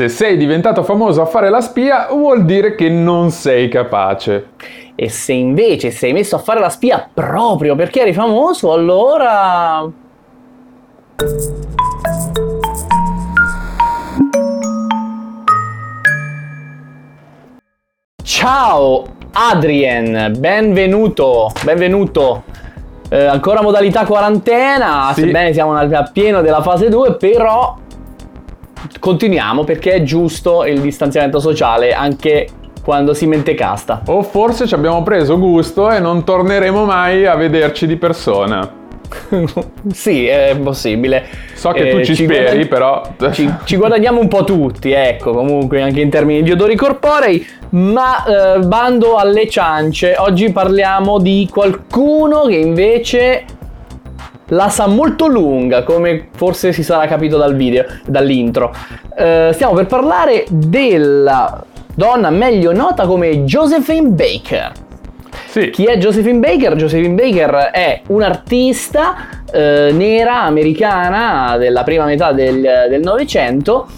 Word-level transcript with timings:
se 0.00 0.08
sei 0.08 0.38
diventato 0.38 0.82
famoso 0.82 1.20
a 1.20 1.26
fare 1.26 1.50
la 1.50 1.60
spia, 1.60 2.06
vuol 2.10 2.46
dire 2.46 2.74
che 2.74 2.88
non 2.88 3.30
sei 3.30 3.68
capace. 3.68 4.52
E 4.94 5.10
se 5.10 5.34
invece 5.34 5.90
sei 5.90 6.14
messo 6.14 6.36
a 6.36 6.38
fare 6.38 6.58
la 6.58 6.70
spia 6.70 7.06
proprio 7.12 7.74
perché 7.74 8.00
eri 8.00 8.14
famoso, 8.14 8.72
allora... 8.72 9.86
Ciao 18.22 19.04
Adrien, 19.32 20.34
benvenuto, 20.38 21.52
benvenuto. 21.62 22.44
Eh, 23.10 23.26
ancora 23.26 23.60
modalità 23.60 24.06
quarantena, 24.06 25.10
Sì. 25.12 25.22
sebbene 25.24 25.52
siamo 25.52 25.74
nel 25.74 26.10
pieno 26.10 26.40
della 26.40 26.62
fase 26.62 26.88
2, 26.88 27.16
però 27.16 27.76
continuiamo 28.98 29.64
perché 29.64 29.92
è 29.92 30.02
giusto 30.02 30.64
il 30.64 30.80
distanziamento 30.80 31.38
sociale 31.40 31.92
anche 31.92 32.48
quando 32.82 33.14
si 33.14 33.26
mente 33.26 33.54
casta. 33.54 34.02
O 34.06 34.22
forse 34.22 34.66
ci 34.66 34.74
abbiamo 34.74 35.02
preso 35.02 35.38
gusto 35.38 35.90
e 35.90 36.00
non 36.00 36.24
torneremo 36.24 36.84
mai 36.84 37.26
a 37.26 37.34
vederci 37.36 37.86
di 37.86 37.96
persona. 37.96 38.78
sì, 39.92 40.26
è 40.26 40.56
possibile. 40.62 41.26
So 41.54 41.72
che 41.72 41.88
Eh, 41.88 41.90
tu 41.90 42.04
ci, 42.04 42.14
speri, 42.14 42.66
guadagn- 42.66 42.68
però... 42.68 43.02
Ci, 43.32 43.52
ci 43.64 43.76
guadagniamo 43.76 44.20
un 44.20 44.28
po' 44.28 44.44
tutti, 44.44 44.92
ecco, 44.92 45.32
comunque 45.32 45.82
anche 45.82 46.00
in 46.00 46.10
termini 46.10 46.42
di 46.42 46.52
odori 46.52 46.76
corporei, 46.76 47.46
ma 47.70 48.24
eh, 48.24 48.58
bando 48.60 49.16
alle 49.16 49.48
ciance, 49.48 50.14
oggi 50.16 50.50
parliamo 50.52 51.18
di 51.18 51.48
qualcuno 51.50 52.46
che 52.46 52.56
invece 52.56 53.44
la 54.50 54.68
sa 54.68 54.86
molto 54.86 55.26
lunga, 55.26 55.82
come 55.82 56.28
forse 56.34 56.72
si 56.72 56.82
sarà 56.82 57.06
capito 57.06 57.36
dal 57.36 57.54
video, 57.54 57.84
dall'intro. 58.06 58.72
Eh, 59.16 59.50
stiamo 59.52 59.74
per 59.74 59.86
parlare 59.86 60.44
della 60.48 61.64
donna 61.94 62.30
meglio 62.30 62.72
nota 62.72 63.06
come 63.06 63.44
Josephine 63.44 64.08
Baker. 64.08 64.72
Sì, 65.46 65.70
Chi 65.70 65.84
è 65.84 65.96
Josephine 65.98 66.38
Baker? 66.38 66.76
Josephine 66.76 67.14
Baker 67.14 67.70
è 67.72 68.02
un'artista 68.08 69.14
eh, 69.52 69.90
nera 69.92 70.42
americana 70.42 71.56
della 71.56 71.82
prima 71.82 72.04
metà 72.04 72.32
del 72.32 72.86
del 72.88 73.00
Novecento 73.00 73.88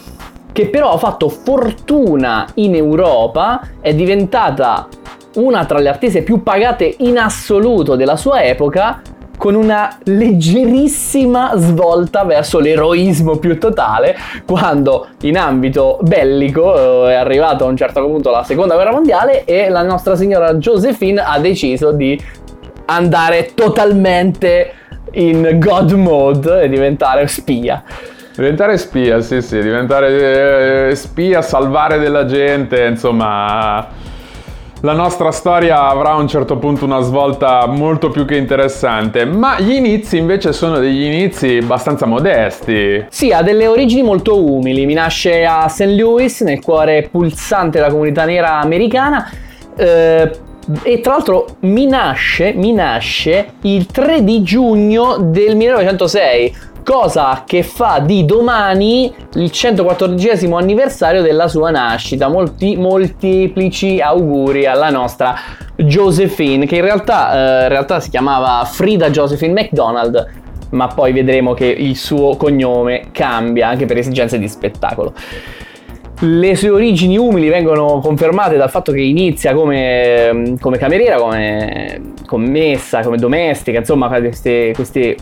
che 0.53 0.69
però 0.69 0.93
ha 0.93 0.99
fatto 0.99 1.29
fortuna 1.29 2.47
in 2.55 2.75
Europa, 2.75 3.69
è 3.81 3.95
diventata 3.95 4.87
una 5.35 5.65
tra 5.65 5.79
le 5.79 5.89
artiste 5.89 6.23
più 6.23 6.43
pagate 6.43 6.95
in 6.99 7.19
assoluto 7.19 7.97
della 7.97 8.17
sua 8.17 8.43
epoca 8.43 9.01
con 9.43 9.57
una 9.57 9.99
leggerissima 10.05 11.55
svolta 11.57 12.23
verso 12.23 12.61
l'eroismo 12.61 13.39
più 13.39 13.59
totale 13.59 14.17
quando 14.47 15.09
in 15.23 15.37
ambito 15.37 15.99
bellico 16.01 17.09
eh, 17.09 17.11
è 17.11 17.15
arrivato 17.15 17.65
a 17.65 17.67
un 17.67 17.77
certo 17.77 18.07
punto 18.07 18.31
la 18.31 18.45
seconda 18.45 18.75
guerra 18.75 18.93
mondiale 18.93 19.45
e 19.45 19.69
la 19.69 19.83
nostra 19.83 20.15
signora 20.15 20.55
Josephine 20.55 21.21
ha 21.21 21.41
deciso 21.41 21.91
di 21.91 22.17
andare 22.85 23.51
totalmente 23.53 24.75
in 25.15 25.59
God 25.59 25.91
mode 25.91 26.63
e 26.63 26.69
diventare 26.69 27.27
spia. 27.27 27.83
diventare 28.37 28.79
spia, 28.79 29.21
sì, 29.23 29.43
sì, 29.43 29.61
diventare 29.61 30.91
eh, 30.91 30.95
spia, 30.95 31.43
salvare 31.43 31.99
della 31.99 32.27
gente, 32.27 32.85
insomma... 32.85 34.02
La 34.85 34.95
nostra 34.95 35.31
storia 35.31 35.87
avrà 35.87 36.11
a 36.11 36.17
un 36.17 36.27
certo 36.27 36.57
punto 36.59 36.85
una 36.85 36.99
svolta 37.03 37.67
molto 37.69 38.11
più 38.11 38.25
che 38.25 38.35
interessante, 38.35 39.25
ma 39.25 39.61
gli 39.61 39.75
inizi 39.75 40.17
invece 40.17 40.53
sono 40.53 40.79
degli 40.81 41.05
inizi 41.05 41.59
abbastanza 41.63 42.05
modesti. 42.05 43.07
Sì, 43.09 43.31
ha 43.31 43.43
delle 43.43 43.69
origini 43.69 44.03
molto 44.03 44.45
umili, 44.45 44.85
mi 44.85 44.95
nasce 44.95 45.45
a 45.45 45.69
St. 45.69 45.85
Louis, 45.85 46.41
nel 46.41 46.61
cuore 46.61 47.07
pulsante 47.09 47.79
della 47.79 47.93
comunità 47.93 48.25
nera 48.25 48.59
americana. 48.59 49.31
eh, 49.77 50.31
e 50.83 51.01
tra 51.01 51.13
l'altro 51.13 51.57
mi 51.61 51.87
nasce, 51.87 52.53
mi 52.53 52.73
nasce 52.73 53.55
il 53.63 53.87
3 53.87 54.25
di 54.25 54.43
giugno 54.43 55.17
del 55.19 55.55
1906, 55.55 56.57
cosa 56.85 57.45
che 57.47 57.63
fa 57.63 58.01
di 58.01 58.25
domani 58.25 59.13
il 59.35 59.51
114 59.51 60.47
anniversario 60.53 61.23
della 61.23 61.49
sua 61.49 61.71
nascita. 61.71 62.29
Molti, 62.29 62.77
molteplici 62.77 64.01
auguri 64.01 64.67
alla 64.67 64.91
nostra 64.91 65.35
Josephine, 65.77 66.67
che 66.67 66.77
in 66.77 66.83
realtà, 66.83 67.61
eh, 67.61 67.63
in 67.63 67.69
realtà 67.69 68.01
si 68.01 68.11
chiamava 68.11 68.65
Frida 68.65 69.11
Josephine 69.11 69.53
McDonald, 69.53 70.29
ma 70.71 70.89
poi 70.89 71.13
vedremo 71.13 71.55
che 71.55 71.67
il 71.67 71.97
suo 71.97 72.37
cognome 72.37 73.09
cambia 73.13 73.69
anche 73.69 73.87
per 73.87 73.99
esigenze 73.99 74.39
di 74.39 74.49
spettacolo. 74.49 75.13
Le 76.25 76.55
sue 76.55 76.71
origini 76.71 77.17
umili 77.17 77.49
vengono 77.49 77.99
confermate 77.99 78.57
dal 78.57 78.71
fatto 78.71 78.93
che 78.93 79.01
inizia 79.01 79.55
come, 79.55 80.55
come 80.61 80.79
cameriera, 80.79 81.17
come 81.17 82.01
commessa, 82.27 83.01
come 83.01 83.17
domestica, 83.17 83.79
insomma 83.79 84.09
queste, 84.09 84.71
queste 84.75 85.17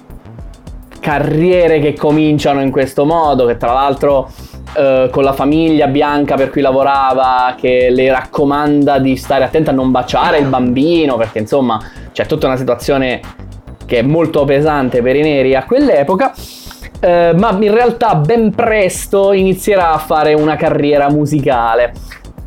carriere 1.01 1.81
che 1.81 1.95
cominciano 1.95 2.61
in 2.61 2.71
questo 2.71 3.05
modo, 3.05 3.47
che 3.47 3.57
tra 3.57 3.73
l'altro 3.73 4.31
eh, 4.77 5.09
con 5.11 5.25
la 5.25 5.33
famiglia 5.33 5.89
bianca 5.89 6.37
per 6.37 6.51
cui 6.51 6.61
lavorava, 6.61 7.55
che 7.59 7.89
le 7.91 8.11
raccomanda 8.11 8.99
di 8.99 9.17
stare 9.17 9.45
attenta 9.45 9.73
a 9.73 9.75
non 9.75 9.91
baciare 9.91 10.39
il 10.39 10.47
bambino, 10.47 11.17
perché 11.17 11.39
insomma 11.41 11.81
c'è 12.13 12.27
tutta 12.27 12.47
una 12.47 12.57
situazione 12.57 13.21
che 13.87 13.99
è 13.99 14.03
molto 14.03 14.45
pesante 14.45 15.03
per 15.03 15.17
i 15.17 15.23
neri 15.23 15.57
a 15.57 15.65
quell'epoca. 15.65 16.33
eh, 17.01 17.33
ma 17.37 17.57
in 17.59 17.73
realtà 17.73 18.15
ben 18.15 18.55
presto 18.55 19.33
inizierà 19.33 19.93
a 19.93 19.99
fare 19.99 20.35
una 20.35 20.57
carriera 20.57 21.11
musicale. 21.11 21.93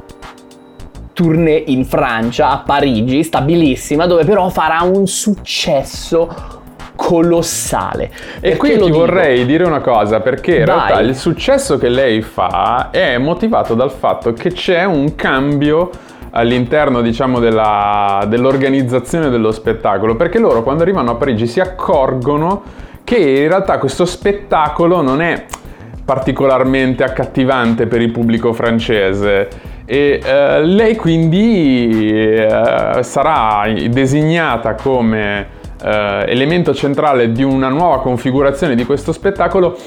tournée 1.16 1.64
in 1.68 1.86
Francia, 1.86 2.50
a 2.50 2.58
Parigi, 2.58 3.24
stabilissima, 3.24 4.06
dove 4.06 4.26
però 4.26 4.50
farà 4.50 4.82
un 4.82 5.08
successo 5.08 6.64
colossale. 6.94 8.12
E 8.42 8.58
qui 8.58 8.72
ti 8.72 8.84
dico? 8.84 8.98
vorrei 8.98 9.46
dire 9.46 9.64
una 9.64 9.80
cosa, 9.80 10.20
perché 10.20 10.58
in 10.58 10.66
Vai. 10.66 10.76
realtà 10.76 11.00
il 11.00 11.16
successo 11.16 11.78
che 11.78 11.88
lei 11.88 12.22
fa 12.22 12.90
è 12.92 13.18
motivato 13.18 13.76
dal 13.76 13.92
fatto 13.92 14.34
che 14.34 14.52
c'è 14.52 14.84
un 14.84 15.16
cambio 15.16 15.90
all'interno, 16.32 17.02
diciamo, 17.02 17.40
della- 17.40 18.26
dell'organizzazione 18.28 19.30
dello 19.30 19.54
spettacolo, 19.54 20.18
perché 20.18 20.38
loro 20.38 20.64
quando 20.64 20.84
arrivano 20.84 21.12
a 21.12 21.16
Parigi 21.16 21.48
si 21.48 21.62
accorgono 21.62 22.62
che 23.06 23.18
in 23.18 23.48
realtà 23.48 23.78
questo 23.78 24.04
spettacolo 24.04 25.02
non 25.02 25.22
è 25.22 25.46
particolarmente 26.04 27.06
accattivante 27.06 27.88
per 27.88 28.02
il 28.02 28.12
pubblico 28.12 28.52
francese 28.52 29.75
e 29.86 30.20
eh, 30.24 30.64
lei 30.64 30.96
quindi 30.96 31.90
eh, 32.12 33.00
sarà 33.02 33.72
designata 33.90 34.74
come 34.74 35.48
eh, 35.84 36.26
elemento 36.28 36.74
centrale 36.74 37.32
di 37.32 37.44
una 37.44 37.70
nuova 37.70 38.00
configurazione 38.00 38.76
di 38.76 38.86
questo 38.86 39.12
spettacolo 39.12 39.78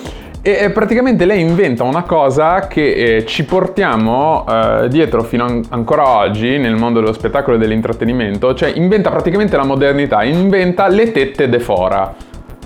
e 0.40 0.56
eh, 0.61 0.70
praticamente 0.70 1.25
lei 1.25 1.40
inventa 1.40 1.82
una 1.82 2.02
cosa 2.02 2.69
che 2.69 3.17
eh, 3.17 3.26
ci 3.26 3.44
portiamo 3.44 4.46
eh, 4.49 4.88
dietro 4.88 5.25
fino 5.25 5.44
an- 5.44 5.64
ancora 5.70 6.08
oggi 6.08 6.58
nel 6.58 6.76
mondo 6.76 7.00
dello 7.00 7.12
spettacolo 7.12 7.56
e 7.56 7.58
dell'intrattenimento, 7.58 8.55
cioè 8.55 8.73
inventa 8.75 9.11
praticamente 9.11 9.56
la 9.56 9.64
modernità, 9.64 10.23
inventa 10.23 10.87
le 10.87 11.11
tette 11.11 11.49
de 11.49 11.58
fora. 11.58 12.14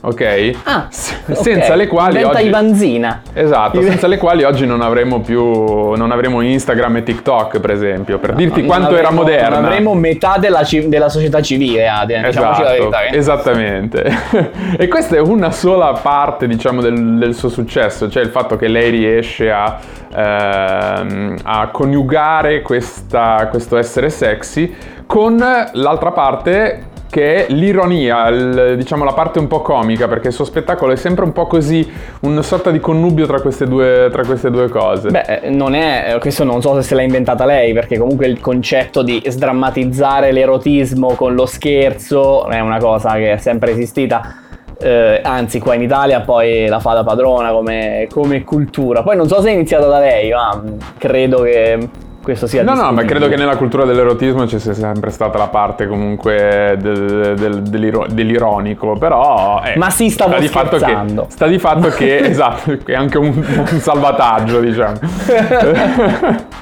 Ok? 0.04 0.50
Ah, 0.64 0.86
S- 0.90 1.14
ok. 1.28 1.36
senza 1.36 1.74
le 1.74 1.86
quali 1.86 2.16
Diventa 2.18 2.38
oggi... 2.38 2.46
Ivanzina. 2.48 3.22
Esatto, 3.32 3.80
senza 3.82 4.06
le 4.06 4.18
quali 4.18 4.42
oggi 4.42 4.66
non 4.66 4.80
avremo 4.82 5.20
più 5.20 5.92
non 5.94 6.10
avremo 6.10 6.40
Instagram 6.40 6.96
e 6.96 7.02
TikTok, 7.04 7.60
per 7.60 7.70
esempio, 7.70 8.18
per 8.18 8.34
dirti 8.34 8.58
Non 8.60 8.68
quanto 8.68 8.90
era 8.96 9.08
avremo- 9.08 9.22
moderna. 9.22 9.56
Non 9.56 9.64
avremo 9.66 9.94
metà 9.94 10.36
della, 10.38 10.64
ci- 10.64 10.88
della 10.88 11.08
società 11.08 11.40
civile, 11.40 11.86
Adrian, 11.88 12.24
diciamoci 12.24 12.62
la 12.62 12.74
Esatto, 12.74 12.90
verità. 12.90 13.02
eh. 13.14 13.16
esattamente. 13.16 14.16
e 14.76 14.88
questa 14.88 15.16
è 15.16 15.20
una 15.20 15.50
sola 15.50 15.92
parte, 15.92 16.46
diciamo, 16.46 16.80
del, 16.80 17.18
del 17.18 17.34
suo 17.34 17.48
successo, 17.48 18.08
cioè 18.10 18.22
il 18.22 18.30
fatto 18.30 18.56
che 18.56 18.68
lei 18.68 18.90
riesce 18.90 19.50
a, 19.50 19.78
ehm, 20.14 21.36
a 21.42 21.68
coniugare 21.68 22.62
questa- 22.62 23.46
questo 23.50 23.76
essere 23.76 24.10
sexy 24.10 24.74
con 25.06 25.36
l'altra 25.72 26.10
parte 26.12 26.90
che 27.12 27.44
è 27.46 27.52
l'ironia, 27.52 28.28
il- 28.28 28.74
diciamo 28.78 29.04
la 29.04 29.12
parte 29.12 29.38
un 29.38 29.46
po' 29.46 29.60
comica, 29.60 30.08
perché 30.08 30.28
il 30.28 30.32
suo 30.32 30.46
spettacolo 30.46 30.92
è 30.92 30.96
sempre 30.96 31.24
un 31.24 31.32
po' 31.32 31.46
così, 31.46 31.86
una 32.20 32.40
sorta 32.40 32.70
di 32.70 32.80
connubio 32.80 33.26
tra 33.26 33.42
queste 33.42 33.66
due, 33.66 34.08
tra 34.10 34.24
queste 34.24 34.50
due 34.50 34.70
cose. 34.70 35.10
Beh, 35.10 35.40
eh, 35.42 35.50
non 35.50 35.74
è, 35.74 36.16
questo 36.20 36.42
non 36.42 36.62
so 36.62 36.74
se 36.76 36.80
se 36.80 36.94
l'ha 36.94 37.02
inventata 37.02 37.44
lei, 37.44 37.74
perché 37.74 37.98
comunque 37.98 38.26
il 38.28 38.40
concetto 38.40 39.02
di 39.02 39.22
sdrammatizzare 39.26 40.32
l'erotismo 40.32 41.08
con 41.08 41.34
lo 41.34 41.44
scherzo 41.44 42.48
è 42.48 42.60
una 42.60 42.78
cosa 42.78 43.12
che 43.16 43.32
è 43.32 43.36
sempre 43.36 43.72
esistita. 43.72 44.36
eh, 44.80 45.20
anzi, 45.22 45.60
qua 45.60 45.74
in 45.74 45.82
Italia 45.82 46.22
poi 46.22 46.66
la 46.66 46.80
fa 46.80 46.94
da 46.94 47.04
padrona 47.04 47.52
come, 47.52 48.08
come 48.10 48.42
cultura. 48.42 49.02
Poi 49.02 49.16
non 49.16 49.28
so 49.28 49.40
se 49.42 49.50
è 49.50 49.52
iniziata 49.52 49.86
da 49.86 49.98
lei, 50.00 50.30
ma 50.32 50.60
credo 50.98 51.42
che 51.42 51.78
questo 52.22 52.46
sia 52.46 52.62
No, 52.62 52.74
no, 52.74 52.92
ma 52.92 53.04
credo 53.04 53.28
che 53.28 53.36
nella 53.36 53.56
cultura 53.56 53.84
dell'erotismo 53.84 54.46
ci 54.46 54.58
sia 54.58 54.72
sempre 54.74 55.10
stata 55.10 55.36
la 55.38 55.48
parte 55.48 55.86
comunque 55.86 56.76
del- 56.80 57.34
del- 57.36 57.62
dell'iro- 57.62 58.06
dell'ironico, 58.08 58.96
però... 58.96 59.60
eh, 59.64 59.76
Ma 59.76 59.90
sì, 59.90 60.08
stavo 60.10 60.32
sta 60.32 60.40
di 60.40 60.48
fatto 60.48 60.76
che- 60.76 60.82
scherzando. 60.82 61.26
sta 61.28 61.46
di 61.46 61.58
fatto 61.58 61.88
che, 61.88 62.18
esatto, 62.30 62.76
è 62.84 62.94
anche 62.94 63.18
un, 63.18 63.26
un 63.36 63.66
salvataggio, 63.80 64.60
diciamo. 64.60 64.98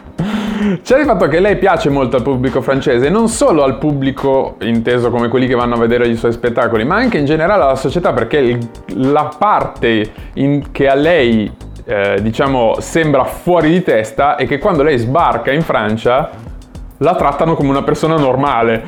C'è 0.83 0.99
il 0.99 1.07
fatto 1.07 1.27
che 1.29 1.41
lei 1.41 1.57
piace 1.57 1.89
molto 1.89 2.17
al 2.17 2.23
pubblico 2.23 2.61
francese, 2.61 3.09
non 3.09 3.29
solo 3.29 3.63
al 3.63 3.79
pubblico 3.79 4.57
inteso 4.61 5.11
come 5.11 5.29
quelli 5.29 5.47
che 5.47 5.55
vanno 5.55 5.75
a 5.77 5.79
vedere 5.79 6.07
i 6.07 6.17
suoi 6.17 6.33
spettacoli, 6.33 6.85
ma 6.85 6.97
anche 6.97 7.17
in 7.17 7.25
generale 7.25 7.63
alla 7.63 7.77
società, 7.77 8.13
perché 8.13 8.37
il- 8.39 8.69
la 9.11 9.31
parte 9.39 10.11
in- 10.35 10.71
che 10.71 10.87
a 10.89 10.95
lei, 10.95 11.51
eh, 11.91 12.23
diciamo, 12.23 12.79
sembra 12.79 13.25
fuori 13.25 13.69
di 13.69 13.83
testa 13.83 14.37
è 14.37 14.47
che 14.47 14.59
quando 14.59 14.85
lei 14.85 14.97
sbarca 14.97 15.51
in 15.51 15.63
Francia 15.63 16.31
la 17.03 17.15
trattano 17.15 17.55
come 17.55 17.71
una 17.71 17.83
persona 17.83 18.17
normale. 18.17 18.83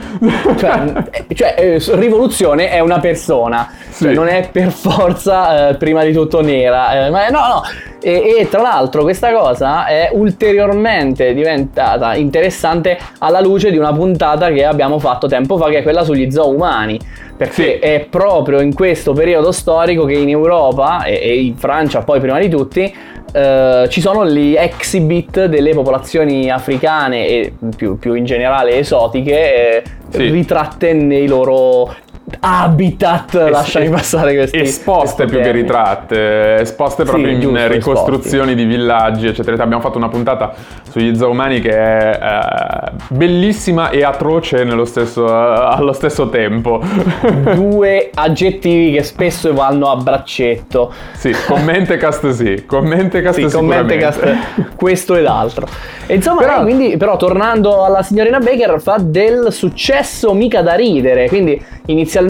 Cioè, 0.56 0.92
cioè, 1.34 1.54
eh, 1.56 1.82
rivoluzione 1.96 2.68
è 2.68 2.80
una 2.80 2.98
persona, 3.00 3.70
Sì. 3.88 4.04
cioè, 4.04 4.12
non 4.12 4.28
è 4.28 4.48
per 4.52 4.70
forza 4.70 5.68
eh, 5.70 5.74
prima 5.76 6.04
di 6.04 6.12
tutto 6.12 6.42
nera. 6.42 7.06
eh, 7.06 7.10
ma 7.10 7.28
no, 7.28 7.38
no. 7.38 7.62
E, 8.02 8.34
e 8.40 8.48
tra 8.48 8.60
l'altro 8.60 9.02
questa 9.02 9.32
cosa 9.32 9.86
è 9.86 10.10
ulteriormente 10.12 11.32
diventata 11.34 12.14
interessante 12.14 12.98
alla 13.18 13.40
luce 13.40 13.70
di 13.70 13.78
una 13.78 13.92
puntata 13.92 14.50
che 14.50 14.64
abbiamo 14.64 14.98
fatto 14.98 15.26
tempo 15.28 15.56
fa, 15.56 15.68
che 15.68 15.78
è 15.78 15.82
quella 15.82 16.04
sugli 16.04 16.30
zoo 16.30 16.50
umani. 16.50 16.98
Perché 17.36 17.54
Sì. 17.54 17.70
è 17.78 18.06
proprio 18.10 18.60
in 18.60 18.74
questo 18.74 19.12
periodo 19.14 19.52
storico 19.52 20.04
che 20.04 20.14
in 20.14 20.28
Europa 20.28 21.04
e, 21.04 21.14
e 21.22 21.40
in 21.44 21.56
Francia 21.56 22.00
poi 22.02 22.20
prima 22.20 22.38
di 22.38 22.48
tutti 22.48 22.94
eh, 23.34 23.86
ci 23.88 24.00
sono 24.00 24.26
gli 24.26 24.54
exhibit 24.54 25.46
delle 25.46 25.72
popolazioni 25.72 26.50
africane 26.50 27.26
e 27.26 27.52
più, 27.74 27.98
più 28.02 28.14
in 28.14 28.24
generale 28.24 28.78
esotiche 28.78 29.76
eh, 29.78 29.82
Sì. 30.10 30.28
ritratte 30.28 30.92
nei 30.92 31.28
loro 31.28 31.94
habitat, 32.40 33.34
lasciami 33.48 33.88
passare 33.88 34.34
questi 34.34 34.58
esposte 34.58 35.26
più 35.26 35.40
che 35.40 35.50
ritratte, 35.50 36.56
esposte 36.60 37.04
Sì, 37.04 37.10
proprio 37.10 37.30
in 37.30 37.40
giusto, 37.40 37.66
ricostruzioni 37.68 38.54
di 38.54 38.64
villaggi, 38.64 39.26
eccetera. 39.26 39.62
Abbiamo 39.62 39.82
fatto 39.82 39.98
una 39.98 40.08
puntata 40.08 40.52
sugli 40.90 41.14
zoomani 41.16 41.60
che 41.60 41.70
è 41.70 42.18
eh, 42.20 42.90
bellissima 43.08 43.90
e 43.90 44.02
atroce 44.04 44.64
nello 44.64 44.84
stesso, 44.84 45.26
allo 45.26 45.92
stesso 45.92 46.28
tempo. 46.28 46.80
Due 47.54 48.10
aggettivi 48.14 48.92
che 48.92 49.02
spesso 49.02 49.52
vanno 49.52 49.90
a 49.90 49.96
braccetto. 49.96 50.92
sì, 51.12 51.34
commentecast 51.46 52.30
sì, 52.30 52.64
commentecast 52.66 53.38
Sì, 53.40 53.48
sicuramente. 53.48 53.98
Commentecast, 53.98 54.74
questo 54.76 55.14
ed 55.16 55.26
altro. 55.26 55.66
E 56.06 56.14
insomma, 56.14 56.40
Però- 56.40 56.62
lei 56.62 56.74
quindi, 56.74 56.96
però 56.96 57.16
tornando 57.16 57.84
alla 57.84 58.02
signorina 58.02 58.38
Baker, 58.38 58.80
fa 58.80 58.96
del 58.98 59.52
successo 59.52 60.32
mica 60.34 60.62
da 60.62 60.74
ridere. 60.74 61.28
Quindi 61.28 61.62
inizialmente 61.86 62.20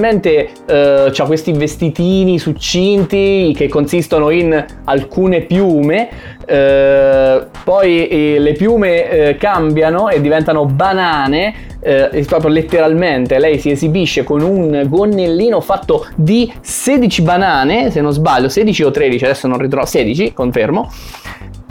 eh, 0.66 1.10
c'ha 1.12 1.24
questi 1.24 1.52
vestitini 1.52 2.38
succinti 2.38 3.52
che 3.56 3.68
consistono 3.68 4.30
in 4.30 4.64
alcune 4.84 5.42
piume. 5.42 6.08
eh, 6.46 7.46
poi 7.64 8.08
eh, 8.08 8.38
le 8.38 8.52
piume 8.52 9.10
eh, 9.10 9.36
cambiano 9.36 10.08
e 10.08 10.20
diventano 10.20 10.66
banane. 10.66 11.70
eh, 11.84 12.24
proprio 12.26 12.50
letteralmente 12.50 13.38
lei 13.38 13.58
si 13.58 13.70
esibisce 13.70 14.22
con 14.22 14.40
un 14.40 14.84
gonnellino 14.88 15.60
fatto 15.60 16.06
di 16.14 16.52
16 16.60 17.22
banane, 17.22 17.90
se 17.90 18.00
non 18.00 18.12
sbaglio, 18.12 18.48
16 18.48 18.84
o 18.84 18.90
13, 18.90 19.24
adesso 19.24 19.48
non 19.48 19.58
ritrovo, 19.58 19.86
16, 19.86 20.32
confermo. 20.32 20.88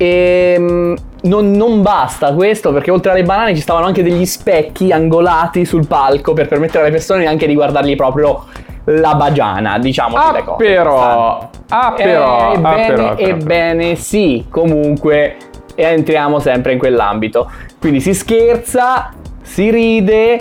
E 0.02 0.56
mm, 0.58 0.94
non, 1.24 1.52
non 1.52 1.84
basta 1.84 2.34
questo 2.34 2.74
perché 2.74 2.90
oltre 2.90 3.12
alle 3.12 3.22
banane 3.22 3.54
ci 3.54 3.62
stavano 3.62 3.86
anche 3.86 4.02
degli 4.02 4.26
specchi 4.26 4.92
angolati 4.92 5.64
sul 5.64 5.86
palco 5.86 6.34
per 6.34 6.48
permettere 6.48 6.82
alle 6.86 6.92
persone 6.92 7.28
anche 7.28 7.46
di 7.46 7.54
guardargli 7.54 7.96
proprio 7.96 8.46
la 8.86 9.14
bagiana, 9.14 9.78
diciamo 9.78 10.18
le 10.18 10.40
Ah, 10.40 10.44
cose. 10.44 10.66
però, 10.66 11.50
ah, 11.70 11.94
però, 11.96 12.50
ah, 12.50 12.54
ebbene, 12.54 12.86
però, 12.88 12.96
però, 12.96 13.16
però. 13.16 13.30
ebbene 13.30 13.96
sì, 13.96 14.46
comunque 14.50 15.36
entriamo 15.76 16.40
sempre 16.40 16.72
in 16.74 16.80
quell'ambito. 16.80 17.52
Quindi 17.80 18.02
si 18.02 18.16
scherza, 18.16 19.12
si 19.44 19.70
ride, 19.70 20.40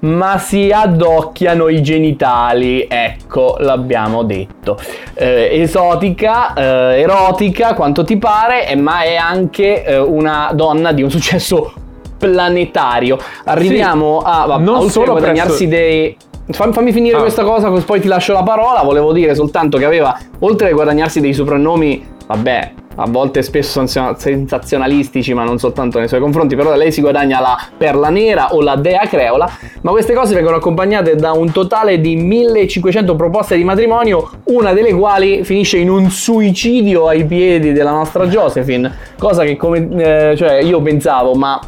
ma 0.00 0.38
si 0.38 0.70
addocchiano 0.72 1.68
i 1.68 1.82
genitali, 1.82 2.86
ecco, 2.88 3.56
l'abbiamo 3.58 4.22
detto. 4.22 4.78
Eh, 5.14 5.60
esotica, 5.60 6.54
eh, 6.54 7.00
erotica, 7.00 7.74
quanto 7.74 8.04
ti 8.04 8.16
pare, 8.16 8.66
eh, 8.68 8.76
ma 8.76 9.02
è 9.02 9.16
anche 9.16 9.84
eh, 9.84 9.98
una 9.98 10.50
donna 10.54 10.92
di 10.92 11.02
un 11.02 11.10
successo 11.10 11.72
planetario. 12.18 13.18
Arriviamo 13.44 14.18
a, 14.20 14.42
a, 14.44 14.56
non 14.58 14.74
oltre 14.76 14.86
a 14.88 14.90
solo 14.90 15.12
guadagnarsi 15.12 15.66
presso- 15.68 15.82
dei... 15.84 16.16
Fam- 16.50 16.72
Fammi 16.72 16.92
finire 16.92 17.16
Ah. 17.16 17.20
questa 17.20 17.44
cosa, 17.44 17.70
poi 17.70 18.00
ti 18.00 18.08
lascio 18.08 18.32
la 18.32 18.42
parola. 18.42 18.82
Volevo 18.82 19.12
dire 19.12 19.34
soltanto 19.34 19.78
che 19.78 19.84
aveva, 19.84 20.18
oltre 20.40 20.70
a 20.70 20.72
guadagnarsi 20.72 21.20
dei 21.20 21.32
soprannomi, 21.32 22.06
vabbè, 22.26 22.72
a 22.96 23.06
volte 23.08 23.42
spesso 23.42 23.86
sensazionalistici, 23.86 25.32
ma 25.32 25.44
non 25.44 25.58
soltanto 25.58 25.98
nei 25.98 26.08
suoi 26.08 26.20
confronti, 26.20 26.56
però 26.56 26.74
lei 26.74 26.92
si 26.92 27.00
guadagna 27.00 27.40
la 27.40 27.56
perla 27.76 28.08
nera 28.10 28.52
o 28.52 28.60
la 28.60 28.76
dea 28.76 29.06
creola, 29.06 29.48
ma 29.82 29.90
queste 29.90 30.12
cose 30.12 30.34
vengono 30.34 30.56
accompagnate 30.56 31.14
da 31.14 31.32
un 31.32 31.50
totale 31.52 32.00
di 32.00 32.16
1500 32.16 33.14
proposte 33.16 33.56
di 33.56 33.64
matrimonio, 33.64 34.30
una 34.44 34.72
delle 34.72 34.92
quali 34.92 35.44
finisce 35.44 35.78
in 35.78 35.88
un 35.88 36.10
suicidio 36.10 37.06
ai 37.06 37.24
piedi 37.24 37.72
della 37.72 37.92
nostra 37.92 38.26
Josephine, 38.26 38.92
cosa 39.18 39.44
che 39.44 39.56
come, 39.56 39.88
eh, 40.30 40.36
cioè 40.36 40.60
io 40.60 40.82
pensavo, 40.82 41.34
ma 41.34 41.58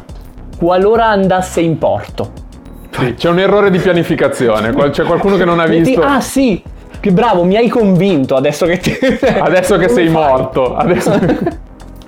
qualora 0.57 1.07
andasse 1.07 1.61
in 1.61 1.77
porto, 1.77 2.31
Sì, 2.91 3.15
c'è 3.15 3.29
un 3.29 3.39
errore 3.39 3.71
di 3.71 3.79
pianificazione, 3.79 4.71
c'è 4.91 5.03
qualcuno 5.03 5.35
che 5.35 5.45
non 5.45 5.59
ha 5.59 5.65
visto. 5.65 6.01
Ah 6.01 6.21
sì, 6.21 6.61
che 7.03 7.11
bravo, 7.11 7.43
mi 7.43 7.57
hai 7.57 7.67
convinto 7.67 8.37
adesso 8.37 8.65
che 8.65 8.77
ti... 8.77 8.95
Adesso 9.37 9.75
che 9.75 9.89
sei 9.89 10.07
morto. 10.07 10.73
Adesso... 10.73 11.19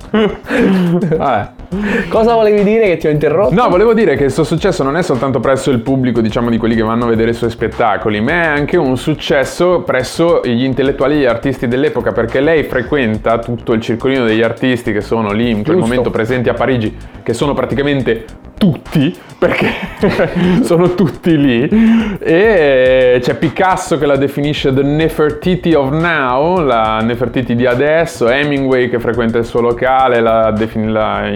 Vabbè. 0.09 1.49
Cosa 2.07 2.33
volevi 2.33 2.63
dire 2.63 2.85
che 2.85 2.95
ti 2.95 3.07
ho 3.07 3.09
interrotto? 3.09 3.53
No, 3.53 3.67
volevo 3.67 3.93
dire 3.93 4.15
che 4.15 4.23
il 4.23 4.31
suo 4.31 4.45
successo 4.45 4.83
non 4.83 4.95
è 4.95 5.01
soltanto 5.01 5.41
presso 5.41 5.69
il 5.69 5.79
pubblico, 5.79 6.21
diciamo, 6.21 6.49
di 6.49 6.57
quelli 6.57 6.75
che 6.75 6.81
vanno 6.83 7.03
a 7.03 7.07
vedere 7.09 7.31
i 7.31 7.33
suoi 7.33 7.49
spettacoli, 7.49 8.21
ma 8.21 8.31
è 8.31 8.45
anche 8.45 8.77
un 8.77 8.95
successo 8.95 9.81
presso 9.81 10.39
gli 10.45 10.63
intellettuali 10.63 11.15
e 11.15 11.19
gli 11.19 11.25
artisti 11.25 11.67
dell'epoca, 11.67 12.13
perché 12.13 12.39
lei 12.39 12.63
frequenta 12.63 13.37
tutto 13.39 13.73
il 13.73 13.81
circolino 13.81 14.23
degli 14.23 14.43
artisti 14.43 14.93
che 14.93 15.01
sono 15.01 15.33
lì 15.33 15.49
in 15.49 15.63
quel 15.63 15.75
Giusto. 15.75 15.81
momento 15.81 16.09
presenti 16.09 16.47
a 16.47 16.53
Parigi, 16.53 16.95
che 17.21 17.33
sono 17.33 17.53
praticamente 17.53 18.23
tutti, 18.57 19.15
perché 19.37 19.69
sono 20.63 20.93
tutti 20.95 21.37
lì. 21.37 22.17
E 22.19 23.19
c'è 23.21 23.35
Picasso 23.35 23.97
che 23.97 24.05
la 24.05 24.15
definisce 24.15 24.73
The 24.73 24.81
Nefertiti 24.81 25.73
of 25.73 25.91
Now, 25.91 26.59
la 26.61 26.99
Nefertiti 26.99 27.55
di 27.55 27.65
adesso, 27.65 28.29
Hemingway 28.29 28.89
che 28.89 28.99
frequenta 28.99 29.37
il 29.37 29.45
suo 29.45 29.61
locale, 29.61 30.19
la 30.21 30.53
la- 30.87 31.29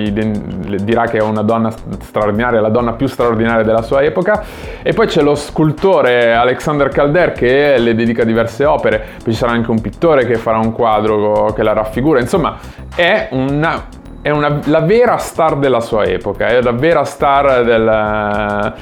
dirà 0.81 1.05
che 1.05 1.17
è 1.17 1.21
una 1.21 1.41
donna 1.41 1.71
straordinaria, 2.01 2.61
la 2.61 2.69
donna 2.69 2.93
più 2.93 3.07
straordinaria 3.07 3.63
della 3.63 3.81
sua 3.81 4.01
epoca. 4.01 4.43
E 4.81 4.93
poi 4.93 5.07
c'è 5.07 5.21
lo 5.21 5.35
scultore 5.35 6.33
Alexander 6.33 6.89
Calder 6.89 7.31
che 7.33 7.77
le 7.77 7.95
dedica 7.95 8.23
diverse 8.23 8.65
opere, 8.65 9.03
poi 9.23 9.33
ci 9.33 9.39
sarà 9.39 9.51
anche 9.51 9.71
un 9.71 9.81
pittore 9.81 10.25
che 10.25 10.35
farà 10.35 10.57
un 10.57 10.71
quadro 10.71 11.53
che 11.53 11.63
la 11.63 11.73
raffigura, 11.73 12.19
insomma 12.19 12.57
è 12.95 13.29
una... 13.31 13.97
È 14.21 14.29
una- 14.31 14.59
la 14.65 14.81
vera 14.81 15.15
star 15.15 15.55
della 15.55 15.79
sua 15.79 16.03
epoca, 16.03 16.47
è 16.47 16.61
la 16.61 16.73
vera 16.73 17.05
star 17.05 17.63
del- 17.63 18.73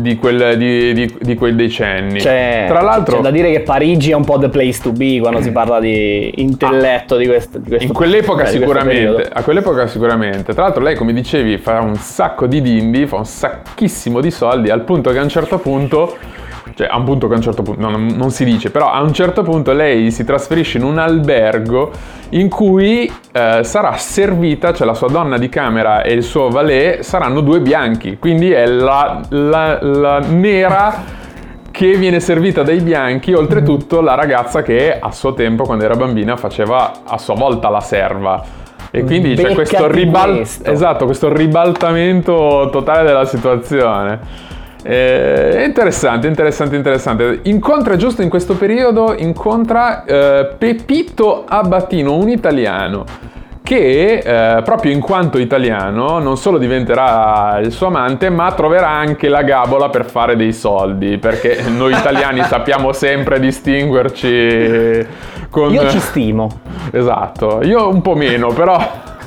di, 0.00 0.16
quel- 0.16 0.56
di- 0.56 0.92
di- 0.92 1.16
di 1.20 1.34
quei 1.34 1.56
decenni. 1.56 2.20
Cioè, 2.20 2.66
Tra 2.68 2.80
l'altro, 2.80 3.16
c'è 3.16 3.22
da 3.22 3.32
dire 3.32 3.50
che 3.50 3.60
Parigi 3.62 4.12
è 4.12 4.14
un 4.14 4.24
po' 4.24 4.38
the 4.38 4.48
place 4.48 4.80
to 4.80 4.92
be 4.92 5.18
quando 5.20 5.42
si 5.42 5.50
parla 5.50 5.80
di 5.80 6.32
intelletto 6.40 7.16
di 7.16 7.26
questo, 7.26 7.58
di 7.58 7.68
questo 7.70 7.86
in 7.86 7.92
quell'epoca 7.92 8.42
eh, 8.42 8.44
questo 8.44 8.58
sicuramente, 8.60 9.28
a 9.32 9.42
quell'epoca 9.42 9.86
sicuramente. 9.88 10.54
Tra 10.54 10.62
l'altro 10.62 10.82
lei, 10.84 10.94
come 10.94 11.12
dicevi, 11.12 11.58
fa 11.58 11.80
un 11.80 11.96
sacco 11.96 12.46
di 12.46 12.62
dindi, 12.62 13.06
fa 13.06 13.16
un 13.16 13.26
sacchissimo 13.26 14.20
di 14.20 14.30
soldi, 14.30 14.70
al 14.70 14.82
punto 14.82 15.10
che 15.10 15.18
a 15.18 15.22
un 15.22 15.28
certo 15.28 15.58
punto, 15.58 16.16
cioè 16.74 16.88
a 16.90 16.96
un 16.96 17.04
punto 17.04 17.26
che 17.28 17.34
a 17.34 17.36
un 17.36 17.42
certo 17.42 17.62
punto, 17.62 17.80
no, 17.80 17.90
non, 17.90 18.06
non 18.16 18.30
si 18.30 18.44
dice, 18.44 18.70
però 18.70 18.90
a 18.90 19.00
un 19.00 19.12
certo 19.12 19.42
punto 19.42 19.72
lei 19.72 20.10
si 20.10 20.24
trasferisce 20.24 20.78
in 20.78 20.84
un 20.84 20.98
albergo 20.98 21.90
in 22.30 22.48
cui 22.48 23.10
eh, 23.32 23.60
sarà 23.62 23.96
servita, 23.96 24.72
cioè 24.72 24.86
la 24.86 24.94
sua 24.94 25.08
donna 25.08 25.38
di 25.38 25.48
camera 25.48 26.02
e 26.02 26.12
il 26.12 26.22
suo 26.24 26.48
valet 26.48 27.00
saranno 27.00 27.40
due 27.40 27.60
bianchi, 27.60 28.18
quindi 28.18 28.50
è 28.50 28.66
la, 28.66 29.20
la- 29.28 29.78
la 29.82 30.18
nera 30.18 31.22
che 31.70 31.96
viene 31.96 32.20
servita 32.20 32.62
dai 32.62 32.80
bianchi, 32.80 33.32
oltretutto 33.32 34.00
la 34.00 34.14
ragazza 34.14 34.62
che 34.62 34.96
a 34.98 35.10
suo 35.10 35.34
tempo, 35.34 35.64
quando 35.64 35.84
era 35.84 35.94
bambina, 35.96 36.36
faceva 36.36 36.92
a 37.04 37.18
sua 37.18 37.34
volta 37.34 37.68
la 37.68 37.80
serva. 37.80 38.42
E 38.92 39.02
quindi 39.02 39.34
c'è 39.34 39.42
Beccati 39.42 39.54
questo, 39.54 39.90
ribal- 39.90 40.36
questo. 40.36 40.70
esatto, 40.70 41.04
questo 41.04 41.32
ribaltamento 41.32 42.68
totale 42.70 43.02
della 43.02 43.24
situazione. 43.24 44.20
Eh, 44.86 45.64
interessante, 45.64 46.26
interessante, 46.26 46.76
interessante. 46.76 47.40
Incontra 47.44 47.96
giusto 47.96 48.20
in 48.20 48.28
questo 48.28 48.54
periodo, 48.54 49.14
incontra 49.16 50.04
eh, 50.04 50.54
Pepito 50.58 51.44
Abatino, 51.48 52.14
un 52.14 52.28
italiano 52.28 53.32
che 53.62 54.18
eh, 54.18 54.62
proprio 54.62 54.92
in 54.92 55.00
quanto 55.00 55.38
italiano 55.38 56.18
non 56.18 56.36
solo 56.36 56.58
diventerà 56.58 57.60
il 57.62 57.72
suo 57.72 57.86
amante, 57.86 58.28
ma 58.28 58.52
troverà 58.52 58.90
anche 58.90 59.30
la 59.30 59.42
gabola 59.42 59.88
per 59.88 60.04
fare 60.04 60.36
dei 60.36 60.52
soldi, 60.52 61.16
perché 61.16 61.62
noi 61.74 61.92
italiani 61.94 62.42
sappiamo 62.44 62.92
sempre 62.92 63.40
distinguerci 63.40 65.06
con... 65.48 65.72
Io 65.72 65.88
ci 65.88 65.98
stimo. 65.98 66.60
Esatto, 66.90 67.62
io 67.62 67.88
un 67.88 68.02
po' 68.02 68.14
meno, 68.14 68.48
però 68.48 68.76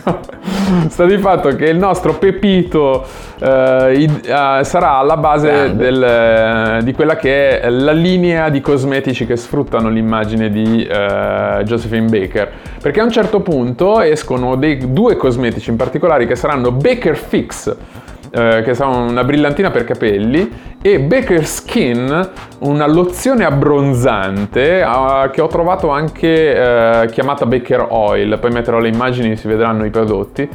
sta 0.89 1.05
di 1.05 1.17
fatto 1.17 1.49
che 1.49 1.65
il 1.65 1.77
nostro 1.77 2.13
Pepito 2.13 3.05
eh, 3.39 3.93
id- 3.97 4.25
eh, 4.25 4.63
sarà 4.63 4.97
alla 4.97 5.17
base 5.17 5.75
del, 5.75 6.03
eh, 6.03 6.83
di 6.83 6.93
quella 6.93 7.15
che 7.15 7.59
è 7.59 7.69
la 7.69 7.91
linea 7.91 8.49
di 8.49 8.61
cosmetici 8.61 9.25
che 9.25 9.35
sfruttano 9.35 9.89
l'immagine 9.89 10.49
di 10.49 10.85
eh, 10.85 11.61
Josephine 11.63 12.07
Baker. 12.07 12.51
Perché 12.81 12.99
a 12.99 13.03
un 13.03 13.11
certo 13.11 13.41
punto 13.41 13.99
escono 14.01 14.55
dei 14.55 14.93
due 14.93 15.15
cosmetici 15.15 15.69
in 15.69 15.75
particolare 15.75 16.25
che 16.25 16.35
saranno 16.35 16.71
Baker 16.71 17.15
Fix. 17.15 17.75
Eh, 18.37 18.61
che 18.63 18.73
sarà 18.73 18.89
una 18.89 19.23
brillantina 19.23 19.71
per 19.71 19.83
capelli 19.83 20.75
e 20.81 20.99
Baker 20.99 21.45
Skin 21.45 22.29
una 22.59 22.87
lozione 22.87 23.43
abbronzante 23.43 24.81
eh, 24.81 25.29
che 25.31 25.41
ho 25.41 25.47
trovato 25.47 25.89
anche 25.89 26.55
eh, 26.55 27.09
chiamata 27.11 27.45
Baker 27.45 27.87
Oil 27.89 28.37
poi 28.39 28.51
metterò 28.51 28.79
le 28.79 28.89
immagini 28.89 29.35
si 29.35 29.47
vedranno 29.47 29.85
i 29.85 29.89
prodotti 29.89 30.49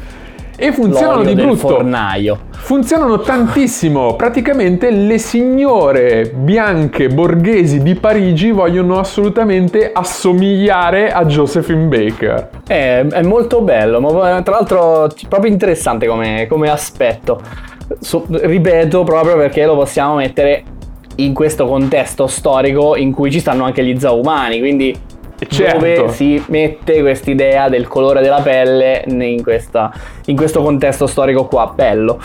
e 0.57 0.71
funzionano 0.71 1.23
L'olio 1.23 1.35
di 1.35 1.43
brutto 1.43 1.69
fornaio. 1.69 2.39
Funzionano 2.51 3.19
tantissimo, 3.19 4.15
praticamente 4.15 4.91
le 4.91 5.19
signore 5.19 6.31
bianche 6.33 7.09
borghesi 7.09 7.83
di 7.83 7.97
Parigi 7.97 8.53
vogliono 8.53 8.99
assolutamente 8.99 9.91
assomigliare 9.93 11.11
a 11.11 11.25
Josephine 11.25 11.87
Baker. 11.87 12.51
È, 12.65 13.05
è 13.05 13.23
molto 13.23 13.63
bello, 13.63 14.01
ma 14.01 14.41
tra 14.43 14.55
l'altro 14.55 15.09
proprio 15.29 15.51
interessante 15.51 16.07
come, 16.07 16.47
come 16.49 16.71
aspetto. 16.71 17.71
So- 18.01 18.25
ripeto, 18.29 19.05
proprio 19.05 19.37
perché 19.37 19.65
lo 19.65 19.75
possiamo 19.75 20.17
mettere 20.17 20.63
in 21.17 21.35
questo 21.35 21.67
contesto 21.67 22.27
storico 22.27 22.97
in 22.97 23.13
cui 23.13 23.31
ci 23.31 23.41
stanno 23.41 23.65
anche 23.65 23.85
gli 23.85 23.99
zaumani, 23.99 24.59
quindi 24.59 24.97
Certo. 25.49 25.79
dove 25.79 26.09
si 26.11 26.43
mette 26.49 27.01
quest'idea 27.01 27.69
del 27.69 27.89
colore 27.89 28.23
della 28.23 28.41
pelle 28.41 29.03
in, 29.09 29.43
questa- 29.43 29.93
in 30.27 30.37
questo 30.37 30.63
contesto 30.63 31.07
storico 31.07 31.47
qua, 31.47 31.73
bello. 31.75 32.21